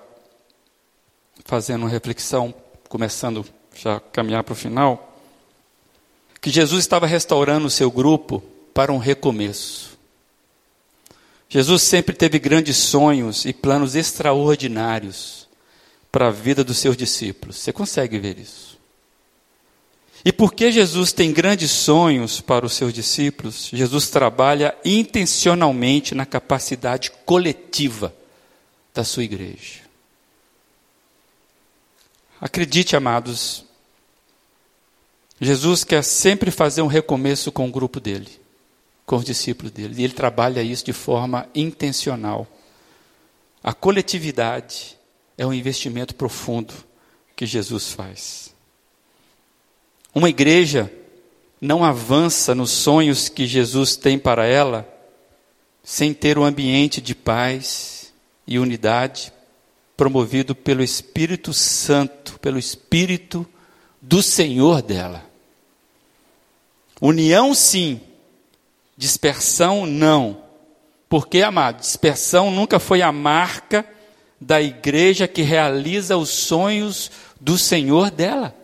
fazendo 1.44 1.82
uma 1.82 1.88
reflexão, 1.88 2.52
começando 2.88 3.46
já 3.76 3.96
a 3.96 4.00
caminhar 4.00 4.42
para 4.42 4.54
o 4.54 4.56
final, 4.56 5.16
que 6.40 6.50
Jesus 6.50 6.80
estava 6.80 7.06
restaurando 7.06 7.66
o 7.66 7.70
seu 7.70 7.90
grupo 7.90 8.42
para 8.76 8.92
um 8.92 8.98
recomeço. 8.98 9.96
Jesus 11.48 11.80
sempre 11.80 12.14
teve 12.14 12.38
grandes 12.38 12.76
sonhos 12.76 13.46
e 13.46 13.52
planos 13.54 13.94
extraordinários 13.94 15.48
para 16.12 16.28
a 16.28 16.30
vida 16.30 16.62
dos 16.62 16.76
seus 16.76 16.94
discípulos. 16.94 17.56
Você 17.56 17.72
consegue 17.72 18.18
ver 18.18 18.38
isso? 18.38 18.76
E 20.22 20.30
porque 20.30 20.70
Jesus 20.70 21.10
tem 21.10 21.32
grandes 21.32 21.70
sonhos 21.70 22.42
para 22.42 22.66
os 22.66 22.74
seus 22.74 22.92
discípulos, 22.92 23.70
Jesus 23.72 24.10
trabalha 24.10 24.76
intencionalmente 24.84 26.14
na 26.14 26.26
capacidade 26.26 27.10
coletiva 27.24 28.14
da 28.92 29.04
sua 29.04 29.24
igreja. 29.24 29.80
Acredite, 32.38 32.94
amados, 32.94 33.64
Jesus 35.40 35.82
quer 35.82 36.04
sempre 36.04 36.50
fazer 36.50 36.82
um 36.82 36.88
recomeço 36.88 37.50
com 37.50 37.66
o 37.66 37.72
grupo 37.72 37.98
dele, 37.98 38.44
com 39.06 39.16
os 39.16 39.24
discípulos 39.24 39.70
dele, 39.70 39.94
e 39.96 40.04
ele 40.04 40.12
trabalha 40.12 40.60
isso 40.60 40.84
de 40.84 40.92
forma 40.92 41.48
intencional. 41.54 42.46
A 43.62 43.72
coletividade 43.72 44.98
é 45.38 45.46
um 45.46 45.54
investimento 45.54 46.14
profundo 46.14 46.74
que 47.36 47.46
Jesus 47.46 47.92
faz. 47.92 48.52
Uma 50.12 50.28
igreja 50.28 50.92
não 51.60 51.84
avança 51.84 52.54
nos 52.54 52.70
sonhos 52.70 53.28
que 53.28 53.46
Jesus 53.46 53.96
tem 53.96 54.18
para 54.18 54.44
ela 54.44 54.86
sem 55.84 56.12
ter 56.12 56.36
um 56.36 56.44
ambiente 56.44 57.00
de 57.00 57.14
paz 57.14 58.12
e 58.46 58.58
unidade 58.58 59.32
promovido 59.96 60.54
pelo 60.54 60.82
Espírito 60.82 61.52
Santo, 61.52 62.38
pelo 62.40 62.58
Espírito 62.58 63.46
do 64.02 64.22
Senhor 64.22 64.82
dela. 64.82 65.24
União 67.00 67.54
sim, 67.54 68.00
dispersão 68.96 69.86
não. 69.86 70.42
Porque, 71.08 71.42
amado, 71.42 71.80
dispersão 71.80 72.50
nunca 72.50 72.78
foi 72.78 73.02
a 73.02 73.12
marca 73.12 73.86
da 74.40 74.60
igreja 74.60 75.28
que 75.28 75.42
realiza 75.42 76.16
os 76.16 76.30
sonhos 76.30 77.10
do 77.40 77.56
Senhor 77.56 78.10
dela. 78.10 78.54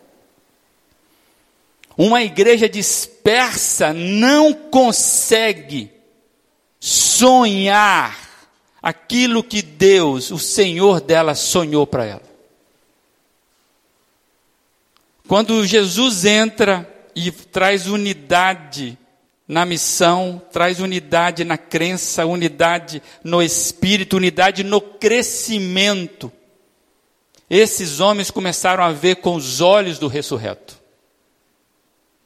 Uma 1.97 2.23
igreja 2.23 2.67
dispersa 2.67 3.93
não 3.93 4.53
consegue 4.53 5.91
sonhar 6.79 8.17
aquilo 8.81 9.43
que 9.43 9.61
Deus, 9.61 10.31
o 10.31 10.39
Senhor 10.39 10.99
dela, 10.99 11.35
sonhou 11.35 11.87
para 11.87 12.05
ela. 12.05 12.33
Quando 15.27 15.65
Jesus 15.65 16.25
entra 16.25 16.89
e 17.15 17.31
traz 17.31 17.87
unidade 17.87 18.97
na 19.47 19.65
missão, 19.65 20.41
traz 20.51 20.79
unidade 20.79 21.43
na 21.43 21.57
crença, 21.57 22.25
unidade 22.25 23.01
no 23.23 23.41
espírito, 23.41 24.17
unidade 24.17 24.63
no 24.63 24.79
crescimento. 24.79 26.31
Esses 27.49 27.99
homens 27.99 28.31
começaram 28.31 28.83
a 28.83 28.91
ver 28.91 29.17
com 29.17 29.35
os 29.35 29.61
olhos 29.61 29.99
do 29.99 30.07
ressurreto. 30.07 30.81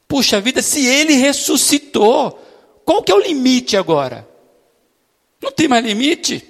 Puxa 0.07 0.39
vida, 0.39 0.61
se 0.61 0.85
ele 0.85 1.13
ressuscitou, 1.13 2.41
qual 2.85 3.03
que 3.03 3.11
é 3.11 3.15
o 3.15 3.19
limite 3.19 3.75
agora? 3.75 4.27
Não 5.41 5.51
tem 5.51 5.67
mais 5.67 5.83
limite. 5.83 6.47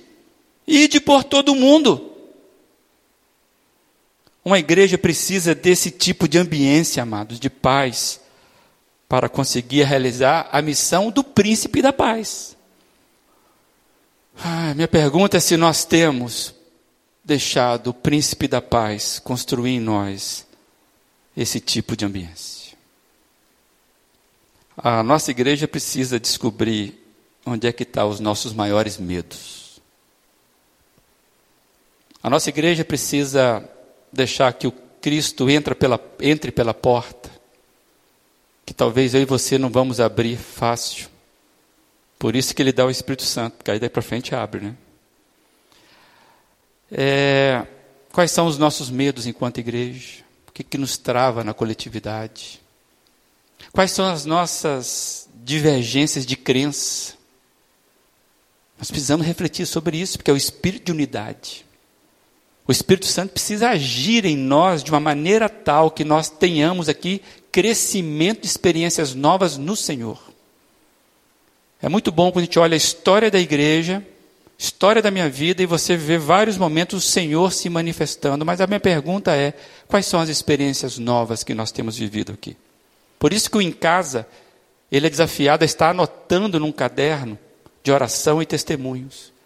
Ide 0.67 0.99
por 0.99 1.23
todo 1.23 1.56
mundo. 1.56 2.12
Uma 4.45 4.60
igreja 4.60 4.97
precisa 4.97 5.56
desse 5.56 5.89
tipo 5.89 6.27
de 6.27 6.38
ambiência, 6.38 7.01
amados, 7.01 7.39
de 7.39 7.49
paz, 7.49 8.21
para 9.07 9.29
conseguir 9.29 9.83
realizar 9.83 10.49
a 10.51 10.61
missão 10.61 11.09
do 11.09 11.23
príncipe 11.23 11.81
da 11.81 11.93
paz. 11.93 12.57
Ah, 14.37 14.73
minha 14.75 14.87
pergunta 14.87 15.37
é 15.37 15.39
se 15.39 15.57
nós 15.57 15.85
temos 15.85 16.53
deixado 17.23 17.87
o 17.87 17.93
príncipe 17.93 18.47
da 18.47 18.61
paz 18.61 19.19
construir 19.19 19.71
em 19.71 19.79
nós 19.79 20.45
esse 21.35 21.59
tipo 21.59 21.95
de 21.95 22.05
ambiência. 22.05 22.77
A 24.75 25.01
nossa 25.01 25.31
igreja 25.31 25.67
precisa 25.67 26.19
descobrir 26.19 27.03
onde 27.45 27.67
é 27.67 27.71
que 27.71 27.83
estão 27.83 28.03
tá 28.03 28.09
os 28.09 28.19
nossos 28.19 28.53
maiores 28.53 28.97
medos. 28.97 29.81
A 32.21 32.29
nossa 32.29 32.49
igreja 32.49 32.83
precisa 32.83 33.67
deixar 34.11 34.51
que 34.53 34.67
o 34.67 34.71
Cristo 35.01 35.49
entre 35.49 35.73
pela, 35.73 35.99
entre 36.19 36.51
pela 36.51 36.73
porta, 36.73 37.31
que 38.67 38.73
talvez 38.73 39.13
eu 39.13 39.21
e 39.21 39.25
você 39.25 39.58
não 39.58 39.69
vamos 39.69 40.01
abrir 40.01 40.36
fácil. 40.36 41.08
Por 42.19 42.36
isso 42.36 42.53
que 42.53 42.62
ele 42.62 42.73
dá 42.73 42.86
o 42.86 42.89
Espírito 42.91 43.23
Santo, 43.23 43.56
porque 43.56 43.71
aí 43.71 43.80
daí 43.80 43.88
para 43.88 44.01
frente 44.01 44.36
abre, 44.36 44.60
né? 44.60 44.75
É, 46.91 47.65
quais 48.12 48.30
são 48.30 48.45
os 48.45 48.58
nossos 48.58 48.89
medos 48.89 49.25
enquanto 49.25 49.60
igreja? 49.60 50.21
O 50.49 50.51
que, 50.51 50.65
que 50.65 50.77
nos 50.77 50.97
trava 50.97 51.45
na 51.45 51.53
coletividade? 51.53 52.62
Quais 53.71 53.91
são 53.91 54.06
as 54.06 54.25
nossas 54.25 55.30
divergências 55.34 56.25
de 56.25 56.36
crença? 56.36 57.13
Nós 58.77 58.91
precisamos 58.91 59.25
refletir 59.25 59.65
sobre 59.65 59.97
isso, 59.97 60.17
porque 60.17 60.30
é 60.30 60.34
o 60.34 60.38
espírito 60.38 60.88
de 60.88 60.91
unidade. 60.91 61.65
O 62.67 62.71
Espírito 62.71 63.06
Santo 63.06 63.32
precisa 63.32 63.69
agir 63.69 64.25
em 64.25 64.36
nós 64.36 64.84
de 64.84 64.91
uma 64.91 64.99
maneira 64.99 65.47
tal 65.47 65.89
que 65.89 66.03
nós 66.03 66.30
tenhamos 66.30 66.89
aqui 66.89 67.21
crescimento 67.49 68.41
de 68.41 68.47
experiências 68.47 69.15
novas 69.15 69.58
no 69.58 69.73
Senhor. 69.73 70.21
É 71.82 71.88
muito 71.88 72.12
bom 72.12 72.30
quando 72.30 72.43
a 72.43 72.45
gente 72.45 72.60
olha 72.60 72.73
a 72.73 72.77
história 72.77 73.32
da 73.32 73.39
igreja, 73.39 74.06
história 74.58 75.01
da 75.01 75.10
minha 75.10 75.30
vida, 75.30 75.63
e 75.63 75.65
você 75.65 75.95
vê 75.95 76.17
vários 76.17 76.58
momentos 76.58 77.06
o 77.06 77.08
Senhor 77.08 77.53
se 77.53 77.69
manifestando. 77.69 78.45
Mas 78.45 78.60
a 78.60 78.67
minha 78.67 78.82
pergunta 78.82 79.34
é: 79.34 79.53
quais 79.88 80.06
são 80.06 80.19
as 80.19 80.27
experiências 80.27 80.97
novas 80.97 81.43
que 81.45 81.53
nós 81.53 81.71
temos 81.71 81.97
vivido 81.97 82.34
aqui? 82.34 82.58
Por 83.17 83.32
isso 83.32 83.49
que 83.49 83.58
o 83.58 83.62
em 83.62 83.71
casa, 83.71 84.27
ele 84.91 85.08
é 85.08 85.10
desafiado 85.10 85.63
a 85.63 85.65
estar 85.65 85.91
anotando 85.91 86.60
num 86.60 86.71
caderno 86.71 87.39
de 87.82 87.91
oração 87.93 88.41
e 88.41 88.45
testemunhos 88.45 89.37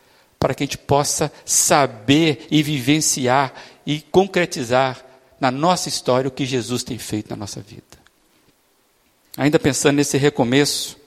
para 0.42 0.56
que 0.56 0.64
a 0.64 0.66
gente 0.66 0.78
possa 0.80 1.32
saber 1.46 2.48
e 2.50 2.64
vivenciar 2.64 3.54
e 3.86 4.02
concretizar 4.02 5.06
na 5.40 5.52
nossa 5.52 5.88
história 5.88 6.28
o 6.28 6.32
que 6.32 6.48
Jesus 6.48 6.84
tem 6.84 6.98
feito 6.98 7.30
na 7.30 7.36
nossa 7.36 7.62
vida. 7.62 7.84
Ainda 9.38 9.60
pensando 9.60 9.98
nesse 9.98 10.18
recomeço, 10.18 10.98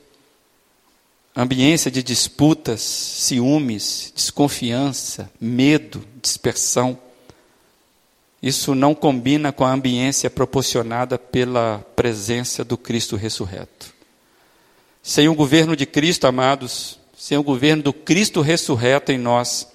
ambiência 1.35 1.91
de 1.91 2.01
disputas, 2.01 2.81
ciúmes, 2.81 4.13
desconfiança, 4.15 5.29
medo, 5.41 6.07
dispersão, 6.23 6.97
isso 8.41 8.73
não 8.73 8.95
combina 8.95 9.51
com 9.51 9.65
a 9.65 9.73
ambiência 9.73 10.31
proporcionada 10.31 11.19
pela 11.19 11.85
presença 11.97 12.65
do 12.65 12.79
Cristo 12.79 13.17
ressurreto. 13.17 13.93
Sem 15.03 15.29
o 15.29 15.35
governo 15.35 15.75
de 15.75 15.87
Cristo, 15.87 16.29
amados, 16.29 17.01
sem 17.25 17.39
o 17.39 17.43
governo 17.43 17.83
do 17.83 17.93
Cristo 17.95 18.43
ressurreto 18.43 19.11
em 19.11 19.17
nós, 19.17 19.67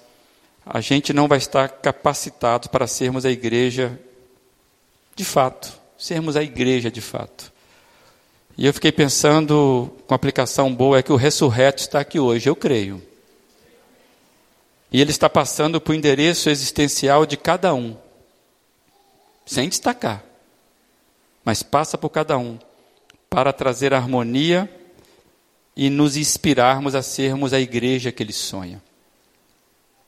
a 0.64 0.80
gente 0.80 1.12
não 1.12 1.26
vai 1.26 1.38
estar 1.38 1.68
capacitado 1.68 2.68
para 2.68 2.86
sermos 2.86 3.26
a 3.26 3.30
igreja 3.32 3.98
de 5.16 5.24
fato, 5.24 5.76
sermos 5.98 6.36
a 6.36 6.44
igreja 6.44 6.92
de 6.92 7.00
fato. 7.00 7.52
E 8.56 8.66
eu 8.66 8.72
fiquei 8.72 8.92
pensando, 8.92 9.90
com 10.06 10.14
aplicação 10.14 10.72
boa, 10.72 11.00
é 11.00 11.02
que 11.02 11.12
o 11.12 11.16
ressurreto 11.16 11.82
está 11.82 11.98
aqui 11.98 12.20
hoje, 12.20 12.48
eu 12.48 12.54
creio. 12.54 13.02
E 14.92 15.00
ele 15.00 15.10
está 15.10 15.28
passando 15.28 15.80
para 15.80 15.90
o 15.90 15.96
endereço 15.96 16.50
existencial 16.50 17.26
de 17.26 17.36
cada 17.36 17.74
um, 17.74 17.96
sem 19.44 19.68
destacar, 19.68 20.22
mas 21.44 21.64
passa 21.64 21.98
por 21.98 22.10
cada 22.10 22.38
um, 22.38 22.60
para 23.28 23.52
trazer 23.52 23.92
harmonia 23.92 24.70
e 25.76 25.88
nos 25.88 26.16
inspirarmos 26.16 26.94
a 26.94 27.02
sermos 27.02 27.52
a 27.52 27.60
igreja 27.60 28.12
que 28.12 28.22
ele 28.22 28.32
sonha. 28.32 28.82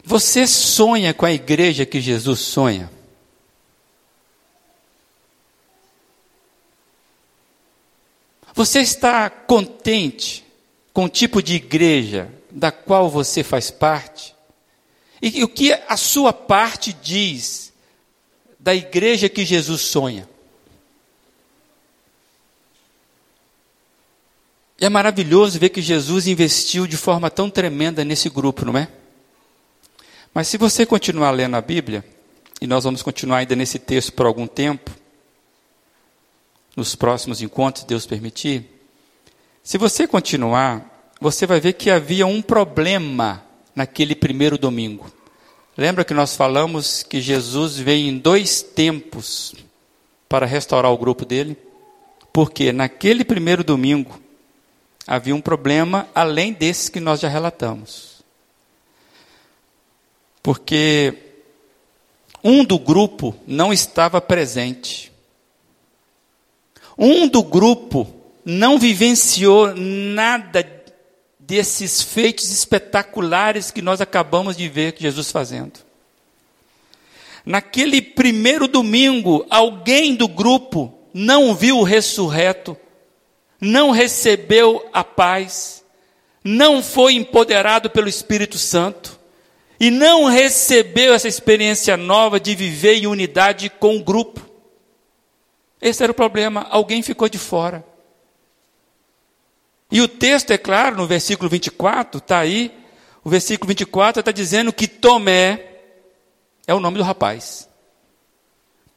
Você 0.04 0.46
sonha 0.46 1.14
com 1.14 1.24
a 1.24 1.32
igreja 1.32 1.86
que 1.86 2.00
Jesus 2.00 2.40
sonha? 2.40 2.90
Você 8.54 8.80
está 8.80 9.30
contente 9.30 10.44
com 10.92 11.04
o 11.04 11.08
tipo 11.08 11.42
de 11.42 11.54
igreja 11.54 12.30
da 12.50 12.70
qual 12.70 13.08
você 13.08 13.42
faz 13.42 13.70
parte? 13.70 14.34
E 15.22 15.42
o 15.42 15.48
que 15.48 15.72
a 15.72 15.96
sua 15.96 16.32
parte 16.32 16.92
diz 16.92 17.72
da 18.58 18.74
igreja 18.74 19.28
que 19.28 19.44
Jesus 19.44 19.82
sonha? 19.82 20.28
E 24.82 24.84
é 24.84 24.88
maravilhoso 24.88 25.60
ver 25.60 25.68
que 25.68 25.80
Jesus 25.80 26.26
investiu 26.26 26.88
de 26.88 26.96
forma 26.96 27.30
tão 27.30 27.48
tremenda 27.48 28.04
nesse 28.04 28.28
grupo, 28.28 28.64
não 28.64 28.76
é? 28.76 28.88
Mas 30.34 30.48
se 30.48 30.58
você 30.58 30.84
continuar 30.84 31.30
lendo 31.30 31.54
a 31.54 31.60
Bíblia, 31.60 32.04
e 32.60 32.66
nós 32.66 32.82
vamos 32.82 33.00
continuar 33.00 33.38
ainda 33.38 33.54
nesse 33.54 33.78
texto 33.78 34.12
por 34.12 34.26
algum 34.26 34.44
tempo, 34.44 34.90
nos 36.74 36.96
próximos 36.96 37.40
encontros, 37.40 37.84
Deus 37.84 38.06
permitir, 38.06 38.64
se 39.62 39.78
você 39.78 40.04
continuar, 40.04 41.12
você 41.20 41.46
vai 41.46 41.60
ver 41.60 41.74
que 41.74 41.88
havia 41.88 42.26
um 42.26 42.42
problema 42.42 43.40
naquele 43.76 44.16
primeiro 44.16 44.58
domingo. 44.58 45.08
Lembra 45.76 46.04
que 46.04 46.12
nós 46.12 46.34
falamos 46.34 47.04
que 47.04 47.20
Jesus 47.20 47.76
veio 47.76 48.08
em 48.08 48.18
dois 48.18 48.62
tempos 48.62 49.54
para 50.28 50.44
restaurar 50.44 50.90
o 50.90 50.98
grupo 50.98 51.24
dele? 51.24 51.56
Porque 52.32 52.72
naquele 52.72 53.24
primeiro 53.24 53.62
domingo, 53.62 54.20
havia 55.06 55.34
um 55.34 55.40
problema 55.40 56.08
além 56.14 56.52
desses 56.52 56.88
que 56.88 57.00
nós 57.00 57.20
já 57.20 57.28
relatamos. 57.28 58.22
Porque 60.42 61.16
um 62.42 62.64
do 62.64 62.78
grupo 62.78 63.34
não 63.46 63.72
estava 63.72 64.20
presente. 64.20 65.12
Um 66.98 67.28
do 67.28 67.42
grupo 67.42 68.12
não 68.44 68.78
vivenciou 68.78 69.74
nada 69.74 70.68
desses 71.38 72.02
feitos 72.02 72.50
espetaculares 72.50 73.70
que 73.70 73.82
nós 73.82 74.00
acabamos 74.00 74.56
de 74.56 74.68
ver 74.68 74.94
Jesus 74.98 75.30
fazendo. 75.30 75.80
Naquele 77.44 78.00
primeiro 78.00 78.68
domingo, 78.68 79.44
alguém 79.50 80.14
do 80.14 80.28
grupo 80.28 80.92
não 81.12 81.54
viu 81.54 81.78
o 81.78 81.82
ressurreto 81.82 82.76
não 83.64 83.92
recebeu 83.92 84.84
a 84.92 85.04
paz, 85.04 85.84
não 86.42 86.82
foi 86.82 87.14
empoderado 87.14 87.88
pelo 87.88 88.08
Espírito 88.08 88.58
Santo 88.58 89.16
e 89.78 89.88
não 89.88 90.24
recebeu 90.24 91.14
essa 91.14 91.28
experiência 91.28 91.96
nova 91.96 92.40
de 92.40 92.56
viver 92.56 92.94
em 92.94 93.06
unidade 93.06 93.70
com 93.70 93.96
o 93.96 94.02
grupo. 94.02 94.40
Esse 95.80 96.02
era 96.02 96.10
o 96.10 96.14
problema, 96.14 96.66
alguém 96.70 97.02
ficou 97.02 97.28
de 97.28 97.38
fora. 97.38 97.84
E 99.92 100.00
o 100.00 100.08
texto, 100.08 100.50
é 100.50 100.58
claro, 100.58 100.96
no 100.96 101.06
versículo 101.06 101.48
24, 101.48 102.18
está 102.18 102.40
aí, 102.40 102.74
o 103.22 103.30
versículo 103.30 103.68
24 103.68 104.20
está 104.20 104.32
dizendo 104.32 104.72
que 104.72 104.88
Tomé 104.88 105.68
é 106.66 106.74
o 106.74 106.80
nome 106.80 106.98
do 106.98 107.04
rapaz. 107.04 107.68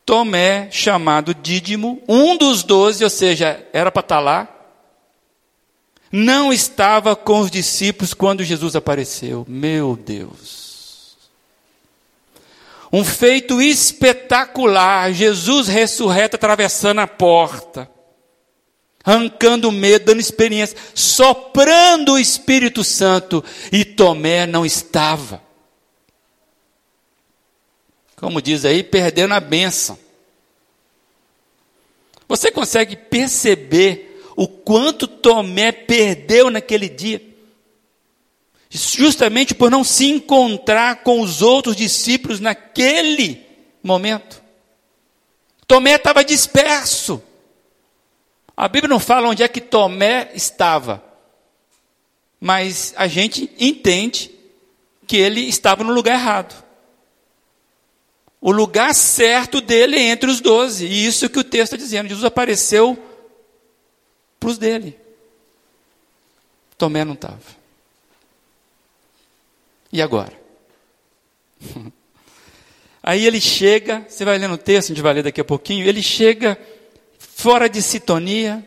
Tomé, 0.04 0.70
chamado 0.72 1.36
Dídimo, 1.36 2.02
um 2.08 2.36
dos 2.36 2.64
doze, 2.64 3.04
ou 3.04 3.10
seja, 3.10 3.64
era 3.72 3.92
para 3.92 4.00
estar 4.00 4.16
tá 4.16 4.22
lá, 4.22 4.55
não 6.16 6.54
estava 6.54 7.14
com 7.14 7.42
os 7.42 7.52
discípulos 7.52 8.14
quando 8.14 8.44
Jesus 8.44 8.74
apareceu. 8.74 9.46
Meu 9.50 9.98
Deus. 9.98 11.18
Um 12.92 13.04
feito 13.04 13.62
espetacular. 13.62 15.12
Jesus 15.12 15.68
ressurreto 15.68 16.38
atravessando 16.38 17.02
a 17.02 17.08
porta, 17.08 17.92
arrancando 19.04 19.70
medo, 19.74 20.06
dando 20.06 20.22
experiência, 20.22 20.78
soprando 20.94 22.14
o 22.14 22.20
Espírito 22.20 22.82
Santo. 22.82 23.44
E 23.70 23.84
Tomé 23.84 24.48
não 24.48 24.66
estava. 24.66 25.42
Como 28.16 28.42
diz 28.42 28.64
aí, 28.64 28.82
perdendo 28.84 29.34
a 29.34 29.42
bênção. 29.42 30.00
Você 32.26 32.50
consegue 32.50 32.96
perceber 32.96 34.15
o 34.36 34.48
quanto 34.48 35.08
Tomé 35.08 35.72
perdeu 35.72 36.50
naquele 36.50 36.90
dia. 36.90 37.22
Justamente 38.70 39.56
por 39.56 39.72
não 39.72 39.84
se 39.84 40.06
encontrar 40.06 41.04
com 41.04 41.22
os 41.22 41.42
outros 41.42 41.76
discípulos 41.76 42.40
naquele 42.40 43.46
momento. 43.82 44.44
Tomé 45.66 45.96
estava 45.96 46.24
disperso. 46.24 47.22
A 48.58 48.68
Bíblia 48.68 48.90
não 48.90 49.00
fala 49.00 49.30
onde 49.30 49.44
é 49.44 49.48
que 49.48 49.62
Tomé 49.62 50.32
estava, 50.34 51.04
mas 52.40 52.94
a 52.98 53.08
gente 53.08 53.50
entende 53.60 54.32
que 55.08 55.18
ele 55.18 55.42
estava 55.42 55.84
no 55.84 55.94
lugar 55.94 56.16
errado. 56.16 56.64
O 58.40 58.52
lugar 58.52 58.94
certo 58.94 59.60
dele 59.60 59.98
é 59.98 60.10
entre 60.10 60.30
os 60.30 60.40
doze, 60.40 60.86
e 60.86 61.06
isso 61.06 61.30
que 61.30 61.40
o 61.40 61.44
texto 61.44 61.74
está 61.74 61.78
dizendo. 61.78 62.08
Jesus 62.08 62.24
apareceu 62.24 62.98
para 64.46 64.52
os 64.52 64.58
dele. 64.60 64.96
Tomé 66.78 67.04
não 67.04 67.14
estava. 67.14 67.42
E 69.92 70.02
agora? 70.02 70.34
Aí 73.02 73.26
ele 73.26 73.42
chega, 73.42 74.06
você 74.08 74.24
vai 74.26 74.38
ler 74.38 74.48
no 74.48 74.58
texto, 74.58 74.92
a 74.92 74.96
gente 74.96 75.02
vai 75.02 75.14
ler 75.14 75.24
daqui 75.24 75.42
a 75.42 75.46
pouquinho, 75.46 75.88
ele 75.88 76.02
chega 76.02 76.60
fora 77.18 77.70
de 77.70 77.82
sintonia, 77.82 78.64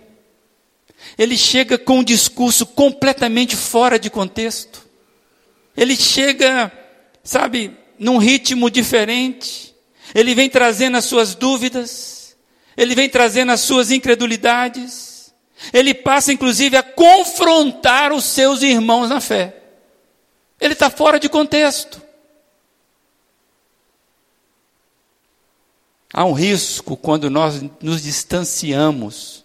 ele 1.16 1.36
chega 1.36 1.76
com 1.76 1.98
um 1.98 2.04
discurso 2.04 2.64
completamente 2.64 3.56
fora 3.56 3.98
de 3.98 4.08
contexto, 4.08 4.86
ele 5.76 5.96
chega, 5.96 6.72
sabe, 7.22 7.76
num 7.98 8.18
ritmo 8.18 8.70
diferente, 8.70 9.74
ele 10.14 10.34
vem 10.36 10.48
trazendo 10.48 10.96
as 10.96 11.04
suas 11.04 11.34
dúvidas, 11.34 12.36
ele 12.76 12.94
vem 12.94 13.08
trazendo 13.08 13.50
as 13.50 13.60
suas 13.60 13.90
incredulidades, 13.90 15.07
ele 15.72 15.94
passa, 15.94 16.32
inclusive, 16.32 16.76
a 16.76 16.82
confrontar 16.82 18.12
os 18.12 18.24
seus 18.24 18.62
irmãos 18.62 19.08
na 19.08 19.20
fé. 19.20 19.56
Ele 20.60 20.72
está 20.72 20.90
fora 20.90 21.18
de 21.18 21.28
contexto. 21.28 22.00
Há 26.12 26.24
um 26.24 26.32
risco 26.32 26.96
quando 26.96 27.28
nós 27.28 27.62
nos 27.80 28.02
distanciamos 28.02 29.44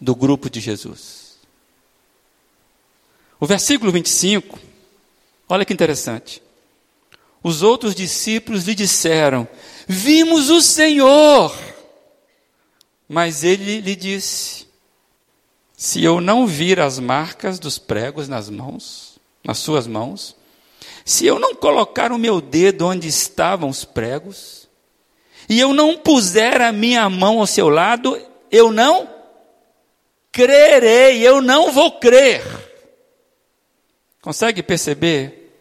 do 0.00 0.14
grupo 0.14 0.50
de 0.50 0.60
Jesus. 0.60 1.38
O 3.38 3.46
versículo 3.46 3.92
25, 3.92 4.58
olha 5.48 5.64
que 5.64 5.72
interessante. 5.72 6.42
Os 7.42 7.62
outros 7.62 7.94
discípulos 7.94 8.64
lhe 8.64 8.74
disseram: 8.74 9.48
Vimos 9.86 10.50
o 10.50 10.60
Senhor. 10.60 11.71
Mas 13.12 13.44
ele 13.44 13.78
lhe 13.82 13.94
disse: 13.94 14.66
Se 15.76 16.02
eu 16.02 16.18
não 16.18 16.46
vir 16.46 16.80
as 16.80 16.98
marcas 16.98 17.58
dos 17.58 17.78
pregos 17.78 18.26
nas 18.26 18.48
mãos, 18.48 19.18
nas 19.44 19.58
suas 19.58 19.86
mãos, 19.86 20.34
se 21.04 21.26
eu 21.26 21.38
não 21.38 21.54
colocar 21.54 22.10
o 22.10 22.18
meu 22.18 22.40
dedo 22.40 22.86
onde 22.86 23.06
estavam 23.06 23.68
os 23.68 23.84
pregos, 23.84 24.66
e 25.46 25.60
eu 25.60 25.74
não 25.74 25.98
puser 25.98 26.62
a 26.62 26.72
minha 26.72 27.06
mão 27.10 27.40
ao 27.40 27.46
seu 27.46 27.68
lado, 27.68 28.18
eu 28.50 28.72
não 28.72 29.06
crerei, 30.32 31.20
eu 31.20 31.42
não 31.42 31.70
vou 31.70 31.92
crer. 31.98 32.42
Consegue 34.22 34.62
perceber 34.62 35.54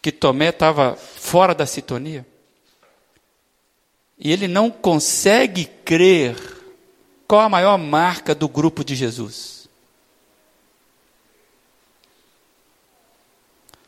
que 0.00 0.10
Tomé 0.10 0.48
estava 0.48 0.96
fora 0.96 1.54
da 1.54 1.66
sintonia? 1.66 2.31
E 4.24 4.30
ele 4.30 4.46
não 4.46 4.70
consegue 4.70 5.64
crer 5.64 6.36
qual 7.26 7.40
a 7.40 7.48
maior 7.48 7.76
marca 7.76 8.36
do 8.36 8.48
grupo 8.48 8.84
de 8.84 8.94
Jesus. 8.94 9.68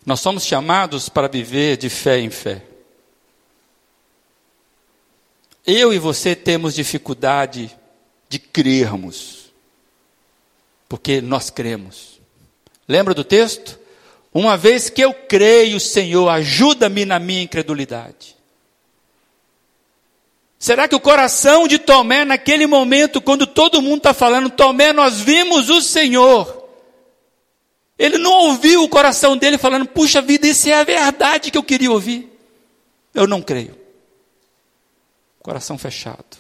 Nós 0.04 0.18
somos 0.18 0.44
chamados 0.44 1.08
para 1.08 1.28
viver 1.28 1.76
de 1.76 1.88
fé 1.88 2.18
em 2.18 2.30
fé. 2.30 2.64
Eu 5.64 5.94
e 5.94 6.00
você 6.00 6.34
temos 6.34 6.74
dificuldade 6.74 7.70
de 8.28 8.40
crermos, 8.40 9.52
porque 10.88 11.20
nós 11.20 11.48
cremos. 11.48 12.20
Lembra 12.88 13.14
do 13.14 13.22
texto? 13.22 13.78
Uma 14.32 14.56
vez 14.56 14.90
que 14.90 15.00
eu 15.00 15.14
creio, 15.14 15.78
Senhor, 15.78 16.28
ajuda-me 16.28 17.04
na 17.04 17.20
minha 17.20 17.42
incredulidade. 17.42 18.33
Será 20.64 20.88
que 20.88 20.94
o 20.94 21.00
coração 21.00 21.68
de 21.68 21.78
Tomé, 21.78 22.24
naquele 22.24 22.66
momento, 22.66 23.20
quando 23.20 23.46
todo 23.46 23.82
mundo 23.82 23.98
está 23.98 24.14
falando, 24.14 24.48
Tomé, 24.48 24.94
nós 24.94 25.20
vimos 25.20 25.68
o 25.68 25.82
Senhor. 25.82 26.66
Ele 27.98 28.16
não 28.16 28.32
ouviu 28.32 28.82
o 28.82 28.88
coração 28.88 29.36
dele 29.36 29.58
falando, 29.58 29.86
puxa 29.86 30.22
vida, 30.22 30.46
isso 30.46 30.66
é 30.70 30.72
a 30.72 30.82
verdade 30.82 31.50
que 31.50 31.58
eu 31.58 31.62
queria 31.62 31.92
ouvir. 31.92 32.34
Eu 33.12 33.26
não 33.26 33.42
creio. 33.42 33.78
Coração 35.42 35.76
fechado. 35.76 36.38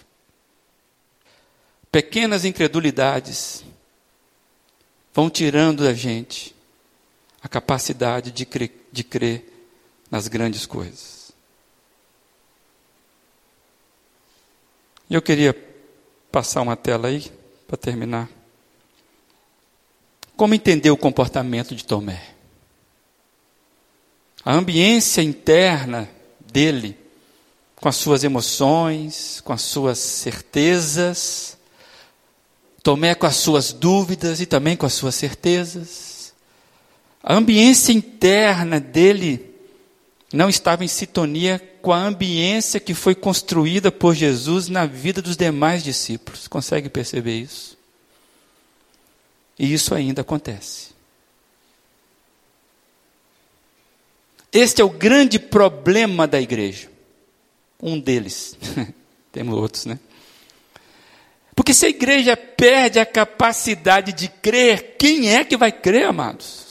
Pequenas 1.92 2.46
incredulidades 2.46 3.62
vão 5.12 5.28
tirando 5.28 5.84
da 5.84 5.92
gente 5.92 6.56
a 7.42 7.46
capacidade 7.46 8.30
de 8.30 8.46
crer, 8.46 8.88
de 8.90 9.04
crer 9.04 9.44
nas 10.10 10.28
grandes 10.28 10.64
coisas. 10.64 11.23
E 15.08 15.14
eu 15.14 15.22
queria 15.22 15.54
passar 16.30 16.62
uma 16.62 16.76
tela 16.76 17.08
aí, 17.08 17.30
para 17.66 17.76
terminar. 17.76 18.28
Como 20.36 20.54
entender 20.54 20.90
o 20.90 20.96
comportamento 20.96 21.74
de 21.74 21.84
Tomé? 21.84 22.22
A 24.44 24.52
ambiência 24.54 25.22
interna 25.22 26.08
dele, 26.52 26.96
com 27.76 27.88
as 27.88 27.96
suas 27.96 28.24
emoções, 28.24 29.40
com 29.40 29.52
as 29.52 29.62
suas 29.62 29.98
certezas, 29.98 31.54
Tomé 32.84 33.14
com 33.14 33.24
as 33.24 33.36
suas 33.36 33.72
dúvidas 33.72 34.42
e 34.42 34.46
também 34.46 34.76
com 34.76 34.84
as 34.84 34.92
suas 34.92 35.14
certezas. 35.14 36.34
A 37.22 37.34
ambiência 37.34 37.92
interna 37.92 38.78
dele 38.78 39.54
não 40.30 40.50
estava 40.50 40.84
em 40.84 40.88
sintonia 40.88 41.58
com 41.84 41.92
a 41.92 41.98
ambiência 41.98 42.80
que 42.80 42.94
foi 42.94 43.14
construída 43.14 43.92
por 43.92 44.14
Jesus 44.14 44.70
na 44.70 44.86
vida 44.86 45.20
dos 45.20 45.36
demais 45.36 45.84
discípulos. 45.84 46.48
Consegue 46.48 46.88
perceber 46.88 47.38
isso? 47.38 47.76
E 49.58 49.70
isso 49.70 49.94
ainda 49.94 50.22
acontece. 50.22 50.94
Este 54.50 54.80
é 54.80 54.84
o 54.84 54.88
grande 54.88 55.38
problema 55.38 56.26
da 56.26 56.40
igreja. 56.40 56.88
Um 57.82 58.00
deles. 58.00 58.56
Temos 59.30 59.54
outros, 59.54 59.84
né? 59.84 59.98
Porque 61.54 61.74
se 61.74 61.84
a 61.84 61.90
igreja 61.90 62.34
perde 62.34 62.98
a 62.98 63.04
capacidade 63.04 64.14
de 64.14 64.28
crer, 64.28 64.96
quem 64.98 65.34
é 65.34 65.44
que 65.44 65.54
vai 65.54 65.70
crer, 65.70 66.06
amados? 66.06 66.63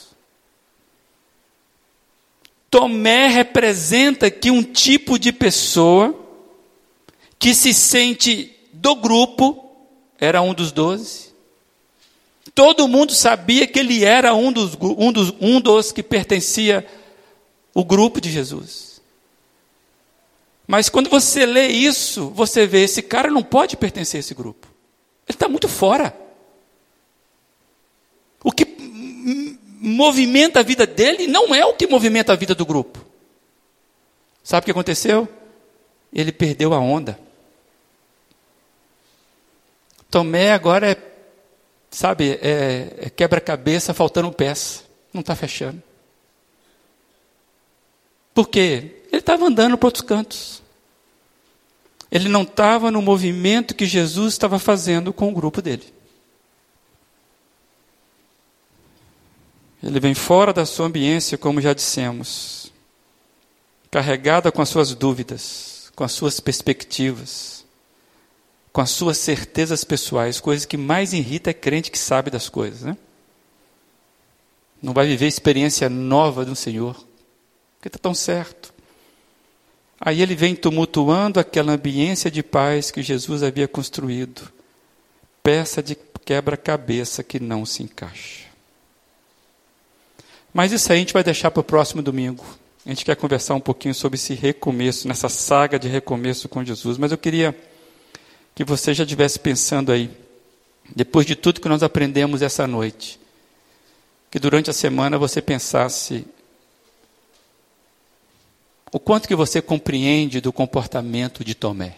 Tomé 2.74 3.28
representa 3.28 4.26
aqui 4.26 4.50
um 4.50 4.64
tipo 4.64 5.20
de 5.20 5.32
pessoa 5.32 6.20
que 7.38 7.54
se 7.54 7.72
sente 7.72 8.52
do 8.74 8.96
grupo, 8.96 9.78
era 10.20 10.42
um 10.42 10.56
dos 10.56 10.72
doze. 10.72 11.32
Todo 12.56 12.88
mundo 12.88 13.14
sabia 13.14 13.68
que 13.68 13.78
ele 13.78 14.04
era 14.04 14.34
um 14.34 14.52
dos, 14.52 14.76
um 14.82 15.12
dos, 15.12 15.36
um 15.40 15.62
dos 15.62 15.92
que 15.92 16.02
pertencia 16.02 16.84
ao 17.76 17.86
grupo 17.86 18.20
de 18.20 18.32
Jesus. 18.32 19.00
Mas 20.66 20.90
quando 20.90 21.12
você 21.12 21.46
lê 21.46 21.68
isso, 21.68 22.32
você 22.32 22.66
vê, 22.66 22.86
esse 22.86 23.04
cara 23.04 23.30
não 23.30 23.44
pode 23.44 23.78
pertencer 23.78 24.18
a 24.18 24.22
esse 24.22 24.34
grupo. 24.34 24.68
Ele 25.28 25.36
está 25.36 25.48
muito 25.48 25.68
fora. 25.68 26.12
O 28.44 28.52
que 28.52 28.66
movimenta 29.84 30.62
a 30.62 30.64
vida 30.64 30.88
dele 30.88 31.28
não 31.28 31.54
é 31.54 31.66
o 31.66 31.74
que 31.74 31.86
movimenta 31.86 32.32
a 32.32 32.36
vida 32.38 32.56
do 32.56 32.66
grupo. 32.66 33.06
Sabe 34.42 34.64
o 34.64 34.66
que 34.66 34.72
aconteceu? 34.72 35.28
Ele 36.12 36.32
perdeu 36.32 36.74
a 36.74 36.80
onda. 36.80 37.20
Tomé 40.10 40.54
agora 40.54 40.92
é, 40.92 40.98
sabe, 41.92 42.40
é, 42.42 42.94
é 42.98 43.10
quebra-cabeça 43.10 43.94
faltando 43.94 44.32
peça. 44.32 44.84
Não 45.12 45.22
está 45.22 45.36
fechando. 45.36 45.84
Por 48.34 48.48
quê? 48.48 49.04
Ele 49.12 49.20
estava 49.20 49.46
andando 49.46 49.78
para 49.78 49.88
outros 49.88 50.02
cantos. 50.02 50.64
Ele 52.10 52.30
não 52.30 52.44
estava 52.44 52.90
no 52.90 53.02
movimento 53.02 53.76
que 53.76 53.86
Jesus 53.86 54.34
estava 54.34 54.58
fazendo 54.60 55.12
com 55.12 55.30
o 55.30 55.34
grupo 55.34 55.62
dele. 55.62 55.93
Ele 59.84 60.00
vem 60.00 60.14
fora 60.14 60.54
da 60.54 60.66
sua 60.66 60.86
ambiência, 60.86 61.38
como 61.38 61.60
já 61.60 61.74
dissemos, 61.74 62.72
carregada 63.92 64.50
com 64.50 64.62
as 64.62 64.70
suas 64.70 64.96
dúvidas, 64.96 65.92
com 65.94 66.06
as 66.06 66.14
suas 66.14 66.40
perspectivas, 66.40 67.66
com 68.72 68.80
as 68.80 68.92
suas 68.92 69.18
certezas 69.18 69.84
pessoais, 69.84 70.40
coisas 70.40 70.66
que 70.66 70.78
mais 70.78 71.12
irrita 71.12 71.50
é 71.50 71.54
crente 71.54 71.92
que 71.92 72.00
sabe 72.00 72.32
das 72.32 72.48
coisas, 72.48 72.84
né? 72.84 72.98
Não 74.82 74.94
vai 74.94 75.06
viver 75.06 75.28
experiência 75.28 75.90
nova 75.90 76.46
do 76.46 76.56
Senhor, 76.56 76.96
porque 77.76 77.90
está 77.90 78.00
tão 78.00 78.16
certo. 78.16 78.74
Aí 80.00 80.22
ele 80.22 80.34
vem 80.34 80.56
tumultuando 80.56 81.42
aquela 81.42 81.74
ambiência 81.74 82.32
de 82.32 82.42
paz 82.42 82.90
que 82.90 83.04
Jesus 83.04 83.44
havia 83.44 83.68
construído. 83.68 84.50
Peça 85.42 85.84
de 85.84 85.96
quebra-cabeça 86.26 87.22
que 87.22 87.40
não 87.40 87.66
se 87.66 87.84
encaixa. 87.84 88.53
Mas 90.54 90.72
isso 90.72 90.92
aí 90.92 90.98
a 90.98 91.02
gente 91.02 91.14
vai 91.14 91.24
deixar 91.24 91.50
para 91.50 91.62
o 91.62 91.64
próximo 91.64 92.02
domingo. 92.02 92.46
A 92.86 92.90
gente 92.90 93.04
quer 93.04 93.16
conversar 93.16 93.56
um 93.56 93.60
pouquinho 93.60 93.96
sobre 93.96 94.16
esse 94.16 94.34
recomeço, 94.34 95.08
nessa 95.08 95.30
saga 95.30 95.80
de 95.80 95.88
recomeço 95.88 96.48
com 96.48 96.64
Jesus. 96.64 96.98
Mas 96.98 97.12
eu 97.12 97.18
queria 97.18 97.58
que 98.54 98.64
você 98.64 98.94
já 98.94 99.04
estivesse 99.04 99.40
pensando 99.40 99.92
aí, 99.92 100.12
depois 100.96 101.26
de 101.26 101.36
tudo 101.36 101.60
que 101.60 101.70
nós 101.70 101.82
aprendemos 101.82 102.42
essa 102.42 102.68
noite, 102.68 103.20
que 104.30 104.38
durante 104.38 104.70
a 104.70 104.74
semana 104.74 105.18
você 105.18 105.42
pensasse 105.42 106.26
o 108.92 109.00
quanto 109.00 109.28
que 109.28 109.36
você 109.36 109.60
compreende 109.60 110.40
do 110.40 110.54
comportamento 110.54 111.44
de 111.44 111.56
Tomé? 111.56 111.98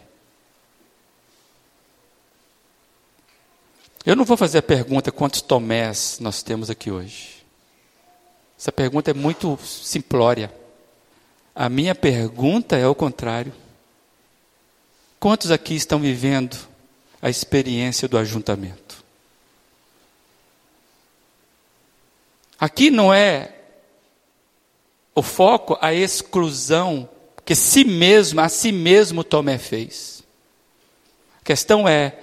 Eu 4.05 4.15
não 4.15 4.23
vou 4.23 4.37
fazer 4.37 4.59
a 4.59 4.63
pergunta 4.63 5.11
quantos 5.11 5.41
Tomés 5.41 6.19
nós 6.21 6.41
temos 6.41 6.69
aqui 6.69 6.91
hoje. 6.91 7.34
Essa 8.57 8.71
pergunta 8.71 9.11
é 9.11 9.13
muito 9.13 9.57
simplória. 9.63 10.53
A 11.53 11.69
minha 11.69 11.93
pergunta 11.93 12.75
é 12.77 12.87
o 12.87 12.95
contrário. 12.95 13.53
Quantos 15.19 15.51
aqui 15.51 15.75
estão 15.75 15.99
vivendo 15.99 16.57
a 17.21 17.29
experiência 17.29 18.07
do 18.07 18.17
ajuntamento? 18.17 19.03
Aqui 22.59 22.89
não 22.89 23.13
é 23.13 23.53
o 25.13 25.21
foco, 25.21 25.77
a 25.81 25.93
exclusão 25.93 27.09
que 27.45 27.55
si 27.55 27.83
mesmo, 27.83 28.41
a 28.41 28.49
si 28.49 28.71
mesmo 28.71 29.23
Tomé 29.23 29.57
fez. 29.57 30.23
A 31.41 31.43
questão 31.43 31.87
é, 31.87 32.17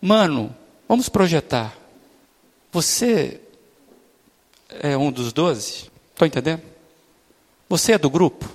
mano, 0.00 0.54
vamos 0.88 1.08
projetar. 1.08 1.76
Você 2.70 3.40
é 4.68 4.96
um 4.96 5.10
dos 5.10 5.32
doze? 5.32 5.90
Estou 6.10 6.26
entendendo? 6.26 6.62
Você 7.68 7.92
é 7.92 7.98
do 7.98 8.10
grupo? 8.10 8.48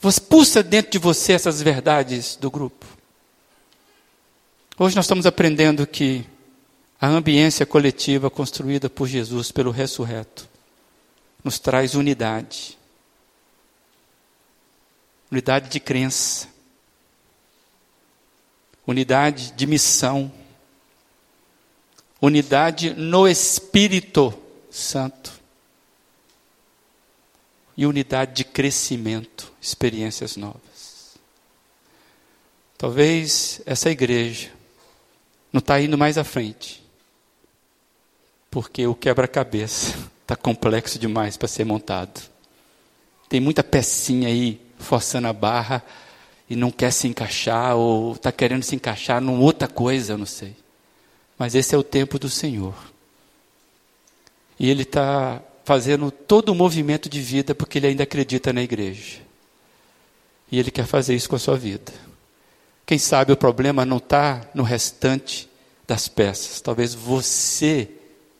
Você 0.00 0.20
pulsa 0.20 0.62
dentro 0.62 0.90
de 0.90 0.98
você 0.98 1.32
essas 1.32 1.62
verdades 1.62 2.36
do 2.36 2.50
grupo. 2.50 2.84
Hoje 4.78 4.96
nós 4.96 5.04
estamos 5.04 5.26
aprendendo 5.26 5.86
que 5.86 6.26
a 7.00 7.06
ambiência 7.06 7.64
coletiva 7.64 8.30
construída 8.30 8.90
por 8.90 9.06
Jesus, 9.06 9.52
pelo 9.52 9.70
ressurreto, 9.70 10.48
nos 11.44 11.58
traz 11.58 11.94
unidade. 11.94 12.78
Unidade 15.30 15.68
de 15.68 15.78
crença. 15.78 16.48
Unidade 18.86 19.52
de 19.52 19.66
missão. 19.66 20.32
Unidade 22.22 22.94
no 22.94 23.26
Espírito 23.26 24.32
Santo. 24.70 25.32
E 27.76 27.84
unidade 27.84 28.32
de 28.32 28.44
crescimento, 28.44 29.52
experiências 29.60 30.36
novas. 30.36 31.18
Talvez 32.78 33.60
essa 33.66 33.90
igreja 33.90 34.52
não 35.52 35.58
está 35.58 35.80
indo 35.80 35.98
mais 35.98 36.16
à 36.16 36.22
frente, 36.22 36.80
porque 38.48 38.86
o 38.86 38.94
quebra-cabeça 38.94 39.98
está 40.20 40.36
complexo 40.36 41.00
demais 41.00 41.36
para 41.36 41.48
ser 41.48 41.64
montado. 41.64 42.22
Tem 43.28 43.40
muita 43.40 43.64
pecinha 43.64 44.28
aí 44.28 44.60
forçando 44.78 45.26
a 45.26 45.32
barra 45.32 45.82
e 46.48 46.54
não 46.54 46.70
quer 46.70 46.92
se 46.92 47.08
encaixar 47.08 47.74
ou 47.74 48.12
está 48.12 48.30
querendo 48.30 48.62
se 48.62 48.76
encaixar 48.76 49.20
numa 49.20 49.40
outra 49.40 49.66
coisa, 49.66 50.12
eu 50.12 50.18
não 50.18 50.26
sei. 50.26 50.61
Mas 51.42 51.56
esse 51.56 51.74
é 51.74 51.78
o 51.78 51.82
tempo 51.82 52.20
do 52.20 52.30
Senhor. 52.30 52.72
E 54.60 54.70
Ele 54.70 54.84
está 54.84 55.42
fazendo 55.64 56.08
todo 56.08 56.50
o 56.50 56.54
movimento 56.54 57.08
de 57.08 57.20
vida 57.20 57.52
porque 57.52 57.78
Ele 57.78 57.88
ainda 57.88 58.04
acredita 58.04 58.52
na 58.52 58.62
igreja. 58.62 59.18
E 60.52 60.56
Ele 60.56 60.70
quer 60.70 60.86
fazer 60.86 61.16
isso 61.16 61.28
com 61.28 61.34
a 61.34 61.40
sua 61.40 61.56
vida. 61.56 61.92
Quem 62.86 62.96
sabe 62.96 63.32
o 63.32 63.36
problema 63.36 63.84
não 63.84 63.96
está 63.96 64.48
no 64.54 64.62
restante 64.62 65.50
das 65.84 66.06
peças. 66.06 66.60
Talvez 66.60 66.94
você 66.94 67.88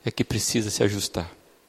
é 0.05 0.09
que 0.09 0.23
precisa 0.23 0.69
se 0.69 0.81
ajustar. 0.81 1.29